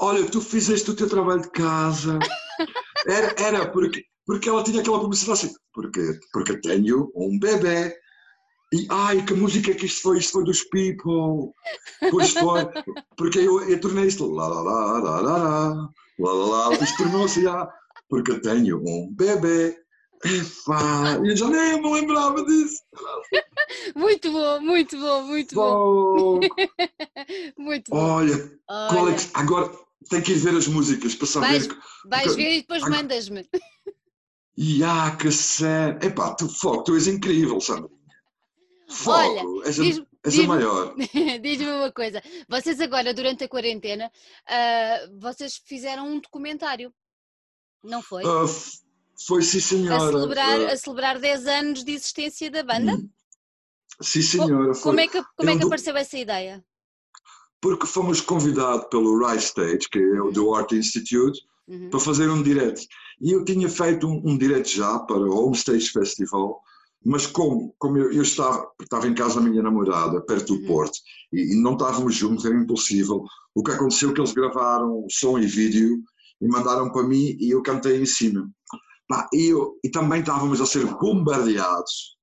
[0.00, 2.18] Olha, tu fizeste o teu trabalho de casa.
[3.06, 7.94] Era, era porque, porque ela tinha aquela publicidade assim, porque, porque tenho um bebê.
[8.72, 10.18] E ai, que música que isto foi?
[10.18, 11.54] Isto foi dos People.
[12.10, 12.66] Pois foi.
[13.16, 14.30] Porque eu, eu tornei isto.
[14.30, 16.74] Lá, lá, lá, lá, lá, lá, lá, lá.
[16.74, 17.66] Isto tornou-se já.
[18.10, 19.74] Porque tenho um bebê.
[20.24, 22.82] Epá, eu já nem me lembrava disso.
[23.94, 26.40] Muito bom, muito bom, muito bom.
[26.40, 26.40] bom.
[27.56, 27.96] muito bom.
[27.96, 29.12] Olha, é Olha.
[29.12, 29.70] É que, agora
[30.08, 31.48] tem que ir ver as músicas para saber.
[31.48, 31.68] Vais,
[32.04, 33.48] vais ver e depois mandas-me.
[34.56, 35.98] E ah, que sério.
[36.04, 37.88] Epá, tu, fogo, tu és incrível, Sandra.
[38.90, 40.94] Fogo, Olha, és, diz, és diz, a maior.
[41.42, 46.92] Diz-me uma coisa, vocês agora, durante a quarentena, uh, vocês fizeram um documentário,
[47.84, 48.24] não foi?
[48.24, 48.48] Uh,
[49.26, 49.96] foi, sim senhora.
[49.96, 52.94] A celebrar, uh, a celebrar 10 anos de existência da banda?
[52.94, 53.10] Hum.
[54.00, 54.72] Sim senhora.
[54.72, 56.64] Como, como é que, como é que apareceu essa ideia?
[57.60, 61.90] Porque fomos convidados pelo Rise Stage, que é o do Art Institute, uhum.
[61.90, 62.86] para fazer um direct.
[63.20, 66.60] E eu tinha feito um, um direct já para o Home Stage Festival,
[67.04, 70.66] mas como, como eu, eu estava, estava em casa da minha namorada, perto do uhum.
[70.66, 70.98] Porto,
[71.32, 73.24] e, e, não estávamos juntos, era impossível.
[73.54, 75.98] O que aconteceu é que eles gravaram som e vídeo
[76.40, 78.48] e mandaram para mim e eu cantei em cima.
[79.08, 82.16] Pá, e, eu, e também estávamos a ser bombardeados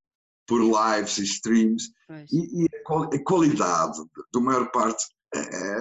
[0.47, 1.89] por lives e streams
[2.31, 3.97] e, e, a qualidade,
[4.31, 5.03] da maior parte,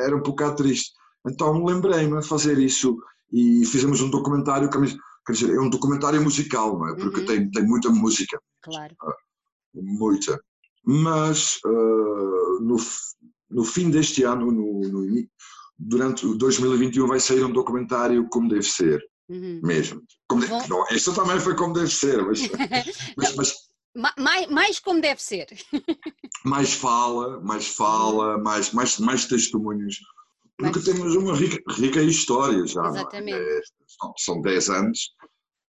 [0.05, 0.93] era um bocado triste.
[1.27, 2.99] Então lembrei-me de fazer isso
[3.33, 6.95] e fizemos um documentário, quer dizer, é um documentário musical, não é?
[6.95, 7.27] Porque uhum.
[7.27, 8.39] tem, tem muita música.
[8.63, 8.95] Claro.
[9.75, 10.41] Muita.
[10.85, 12.77] Mas uh, no,
[13.51, 15.27] no fim deste ano, no, no,
[15.79, 19.03] durante 2021, vai sair um documentário como deve ser.
[19.29, 19.61] Uhum.
[19.63, 20.03] Mesmo.
[20.29, 20.85] Como deve, não,
[21.15, 22.41] também foi como deve ser, mas,
[23.17, 23.55] mas, mas
[23.95, 25.47] mais, mais como deve ser.
[26.45, 30.01] mais fala, mais fala, mais, mais, mais testemunhos.
[30.57, 30.85] Porque mais...
[30.85, 32.87] temos uma rica, rica história já.
[32.89, 33.39] Exatamente.
[33.39, 33.61] É?
[34.19, 35.11] são 10 anos,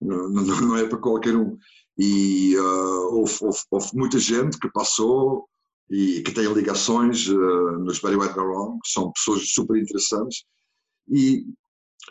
[0.01, 1.57] não, não, é para qualquer um.
[1.97, 5.47] E uh, houve, houve, houve, muita gente que passou
[5.89, 10.45] e que têm ligações uh, nos Barry White Wrong, são pessoas super interessantes.
[11.09, 11.45] E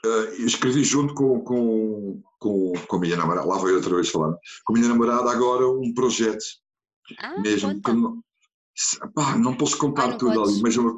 [0.04, 4.08] uh, escrevi junto com, com, com, com a minha namorada, lá vou eu outra vez
[4.10, 6.44] falando, com a minha namorada agora um projeto.
[7.18, 8.22] Ah, mesmo que não,
[9.14, 10.52] pá, não posso contar Ah, tudo podes.
[10.54, 10.94] ali, mas é, uma,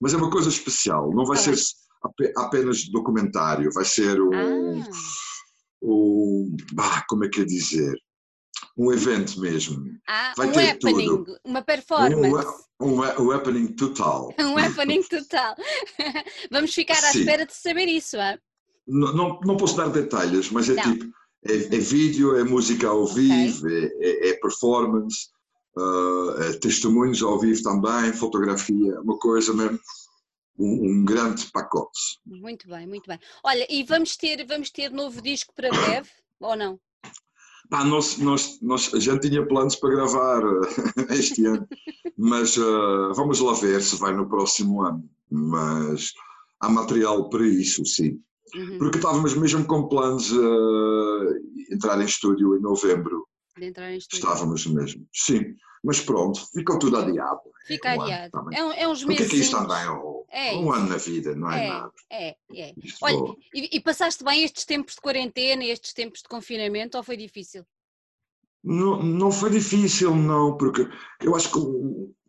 [0.00, 1.10] mas é uma coisa especial.
[1.14, 1.56] Não vai Tá ser
[2.36, 4.34] apenas documentário, vai ser um,
[4.82, 4.90] Ah,
[5.82, 7.96] um bah, como é que é dizer?
[8.76, 9.82] Um evento mesmo.
[10.08, 11.38] ah, vai um ter happening, tudo.
[11.44, 12.46] uma Um, performance.
[12.48, 14.34] um, um happening total.
[14.38, 15.54] Um happening total.
[16.50, 17.20] Vamos ficar à Sim.
[17.20, 18.38] espera de saber isso, ah?
[18.86, 20.82] Não, não, não posso dar detalhes, mas é Não.
[20.82, 21.06] tipo,
[21.46, 25.28] é, é vídeo, é música ao vivo, é, é- é performance,
[25.76, 29.78] ah, é testemunhos ao vivo também, fotografia, uma coisa mesmo,
[30.58, 31.98] um, um grande pacote.
[32.26, 33.18] Muito bem, muito bem.
[33.42, 36.10] Olha, e vamos ter, vamos ter novo disco para breve,
[36.40, 36.78] ou não?
[37.70, 41.66] Pá, nós, nós, nós, a gente tinha planos para gravar eh, este ano,
[42.16, 45.08] mas ah, vamos lá ver se vai no próximo ano.
[45.30, 46.12] Mas
[46.60, 48.20] há material para isso, sim.
[48.54, 53.26] Uhum, Porque estávamos mesmo com planos de entrar em estúdio em novembro.
[53.56, 54.28] de entrar em estúdio.
[54.28, 55.56] Estávamos mesmo, sim.
[55.84, 57.40] Mas pronto, ficou tudo adiado.
[57.66, 58.30] Fica Um adiado.
[58.32, 58.58] também.
[58.58, 59.28] É, um- é uns é meses.
[59.30, 59.86] que isto também?
[59.88, 61.92] Oh, É um ano na vida, não é, É, nada.
[62.10, 62.74] é, é.
[62.82, 66.96] Isto Olha, vou- e, e passaste bem estes tempos de quarentena, estes tempos de confinamento,
[66.96, 67.64] ou foi difícil?
[68.62, 70.88] Não, não foi difícil, não, porque
[71.20, 71.58] eu acho que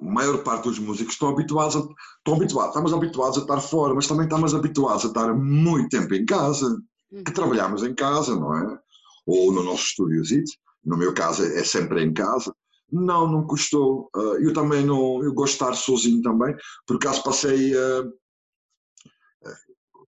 [0.01, 3.93] a maior parte dos músicos estão habituados, a, estão habituados, estamos habituados a estar fora,
[3.93, 6.77] mas também estamos habituados a estar muito tempo em casa,
[7.11, 7.23] Uhum.
[7.23, 8.79] que trabalhamos em casa, não é?
[9.25, 10.51] Ou no nosso estúdiozito,
[10.83, 12.53] no meu caso é sempre em casa.
[12.91, 14.09] Não, não custou.
[14.15, 16.55] Ah, eu também não, eu gosto de estar sozinho também,
[16.85, 18.03] por acaso passei ah,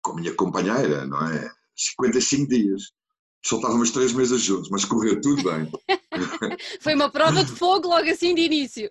[0.02, 1.52] com a minha companheira, não é?
[1.76, 2.84] 55 dias.
[3.46, 5.72] Só estávamos três meses juntos, mas correu tudo bem.
[6.82, 8.90] Foi uma prova de fogo logo assim de início.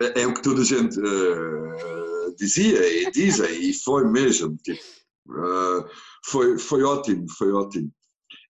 [0.00, 4.56] É, é o que toda a gente eh, dizia e dizem, e foi mesmo.
[4.58, 5.90] Tipo, eh,
[6.24, 7.92] foi, foi ótimo, foi ótimo.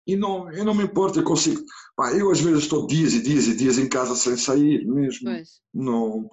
[0.09, 1.61] E não, eu não me importo, eu consigo.
[1.95, 5.31] Pá, eu às vezes estou dias e dias e dias em casa sem sair mesmo.
[5.31, 5.61] Pois.
[5.75, 6.31] Não,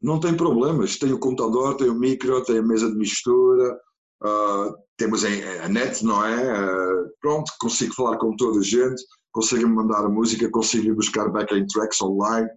[0.00, 0.96] não tem problemas.
[0.96, 3.76] Tenho o computador, tenho o micro, tenho a mesa de mistura,
[4.22, 6.50] ah, temos a, net, não é?
[6.52, 9.02] Ah, pronto, consigo falar com toda a gente,
[9.32, 12.48] consigo mandar a música, consigo buscar backing tracks online,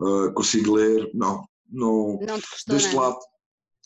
[0.00, 1.10] ah, consigo ler.
[1.12, 2.18] Não, não.
[2.18, 3.18] Não custou Deste lado,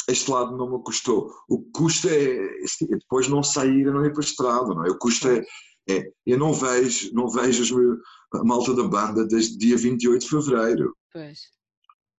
[0.08, 1.32] este lado não me custou.
[1.48, 4.90] O que custa é, é depois não sair, não ir para a estrada, não é?
[4.90, 5.44] O custo é,
[5.90, 7.98] é eu não vejo, não vejo
[8.34, 10.96] a malta da banda desde dia 28 de fevereiro.
[11.12, 11.40] Pois.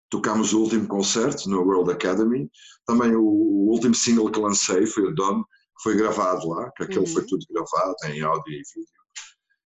[0.10, 2.50] Tocámos o último concerto no World Academy,
[2.86, 6.84] também o, o último single que lancei foi o Done, que foi gravado lá, que
[6.84, 7.14] aquele Uhum.
[7.14, 9.02] foi tudo gravado em áudio e vídeo.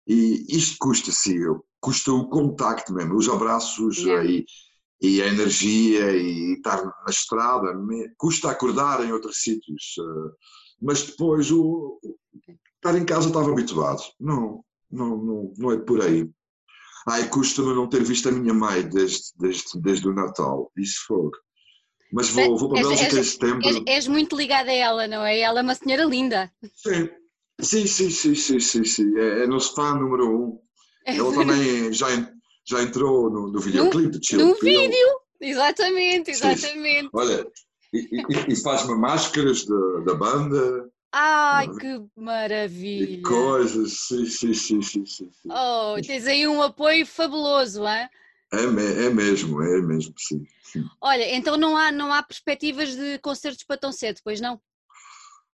[0.08, 1.38] E isto custa, sim,
[1.82, 4.30] custa o contacto mesmo, os abraços Yeah.
[4.30, 4.46] e,
[5.02, 7.74] e a energia e estar na estrada,
[8.18, 10.36] custa acordar em outros sítios, eh,
[10.82, 12.00] mas depois o-
[12.82, 16.28] estar em casa estava habituado, não, não, não, não é por aí.
[17.08, 21.30] Ai, custa-me não ter visto a minha mãe desde, desde, desde o Natal, isso foi.
[22.12, 23.68] Mas vou, vou para a Bélgica és- setembro.
[23.68, 25.40] És, és muito ligada a ela, não é?
[25.40, 26.52] Ela é uma senhora linda.
[26.76, 27.10] Sim,
[27.62, 29.18] sim, sim, sim, sim, sim, sim.
[29.18, 30.60] É, é nosso fã número um.
[31.06, 32.08] Ela também já,
[32.66, 35.22] já entrou no, no videoclipe de Chill No vídeo!
[35.40, 36.50] Exatamente, Sim.
[36.50, 37.10] exatamente.
[37.14, 37.48] Olha,
[37.92, 43.22] e, e- e faz-me máscaras da, da banda Ai, Não, que e maravilha!
[43.22, 43.92] coisas.
[44.08, 45.30] Sim, sim, sim, sim, sim.
[45.32, 45.50] sim.
[45.50, 48.10] Oh, tens aí um apoio fabuloso, hein?
[48.54, 50.46] É, me- é mesmo, é mesmo, sim.
[50.64, 50.84] sim.
[51.02, 54.62] Olha, então não há, não há perspectivas de concertos para tão cedo, pois não?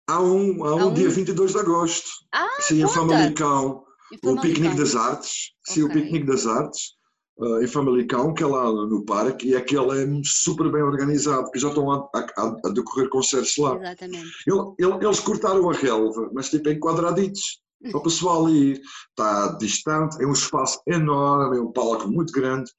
[0.08, 0.94] Há um, há Há um, um?
[0.94, 2.08] dia 22 de agosto.
[2.32, 2.88] Ah, sim, em.
[2.88, 3.84] Famalicão.
[4.24, 4.40] O.
[4.40, 5.52] Piquenique das Artes.
[5.64, 5.94] Sim, o Ok.
[5.94, 6.92] Piquenique das Artes.
[7.40, 11.58] Ah, em Famalicão, que é lá no parque, e aquele é super bem organizado, que
[11.58, 13.76] já estão a, a- a decorrer concertos lá.
[13.76, 14.30] Exatamente.
[14.46, 17.60] Ele- ele- eles cortaram a relva, mas tipo em quadraditos,
[17.92, 18.80] o pessoal ir.
[19.10, 22.70] Está distante, é um espaço enorme, é um palco muito grande.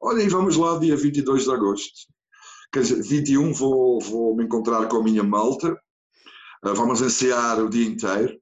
[0.00, 1.92] Olha, e vamos lá, dia 22 de agosto.
[2.72, 5.76] Quer dizer, 21 vou, vou me encontrar com a minha malta,
[6.64, 8.36] ah, vamos ensaiar o dia inteiro,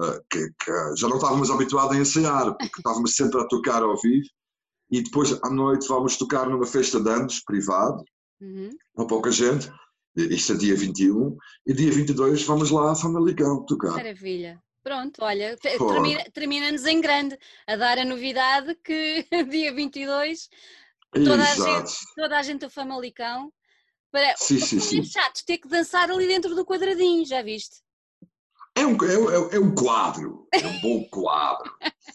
[0.00, 3.96] ah, que, que já não estávamos habituados a ensaiar, porque estávamos sempre a tocar ao
[4.00, 4.26] vivo,
[4.92, 8.04] e depois à noite vamos tocar numa festa de anos privado,
[8.40, 8.70] Uhum.
[8.94, 9.68] com pouca gente,
[10.16, 11.36] isto é dia 21,
[11.66, 13.92] e dia 22 vamos lá a Famalicão tocar.
[13.92, 14.60] Maravilha.
[14.82, 17.38] Pronto, olha, termina- termina-nos em grande
[17.68, 20.48] a dar a novidade que dia 22
[21.12, 23.52] toda a gente, toda a gente do Famalicão
[24.10, 25.04] para Sim, sim, que é sim.
[25.04, 27.76] chato ter que dançar ali dentro do quadradinho, já viste?
[28.74, 31.70] É um, é, um- é um quadro, é um bom quadro.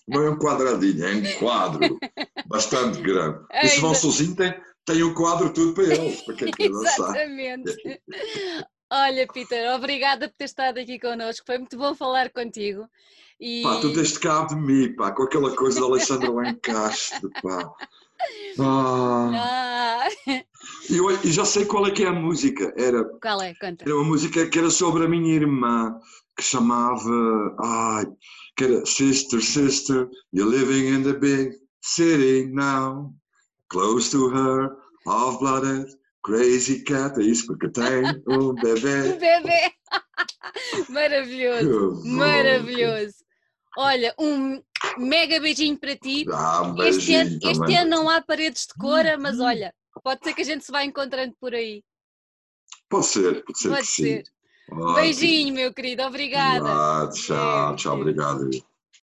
[0.08, 2.00] Não é um quadradinho, é um quadro
[2.48, 3.40] bastante grande.
[3.64, 4.54] E se vão sozinho, tem,
[4.86, 7.10] tem o quadro tudo para eles, para quem quer dançar.
[7.16, 8.02] Exatamente.
[8.92, 11.46] Olha, Peter, obrigada por ter estado aqui connosco.
[11.46, 12.88] Foi muito bom falar contigo.
[13.40, 13.62] E...
[13.62, 17.70] Pá, tu deste cabo de mim, pá, com aquela coisa da Alexandra Lencastre, pá.
[18.60, 19.30] Ah.
[19.36, 20.08] Ah.
[20.90, 22.74] E eu, e já sei qual é que é a música.
[22.76, 23.54] Era, Qual é?
[23.56, 23.84] Conta.
[23.86, 26.00] era uma música que era sobre a minha irmã,
[26.38, 28.06] que chamava, ai,
[28.56, 33.12] que era Sister, Sister, you're living in the big city now,
[33.70, 34.78] close to her,
[35.08, 35.88] half-blooded,
[36.24, 39.14] crazy cat, é isso, porque tem um bebê.
[39.18, 39.72] Bebê!
[40.90, 43.16] Maravilhoso, maravilhoso.
[43.78, 44.62] Olha, um
[44.98, 46.26] mega beijinho para ti.
[46.32, 49.74] Ah, um Este ano, este ano não há paredes de cora, mas olha,
[50.04, 51.84] pode ser que a gente se vá encontrando por aí.
[52.90, 54.24] Pode ser, pode ser Pode que sim.
[54.96, 56.70] Beijinho, meu querido, obrigada.
[56.70, 58.50] Ah, tchau, tchau, obrigado.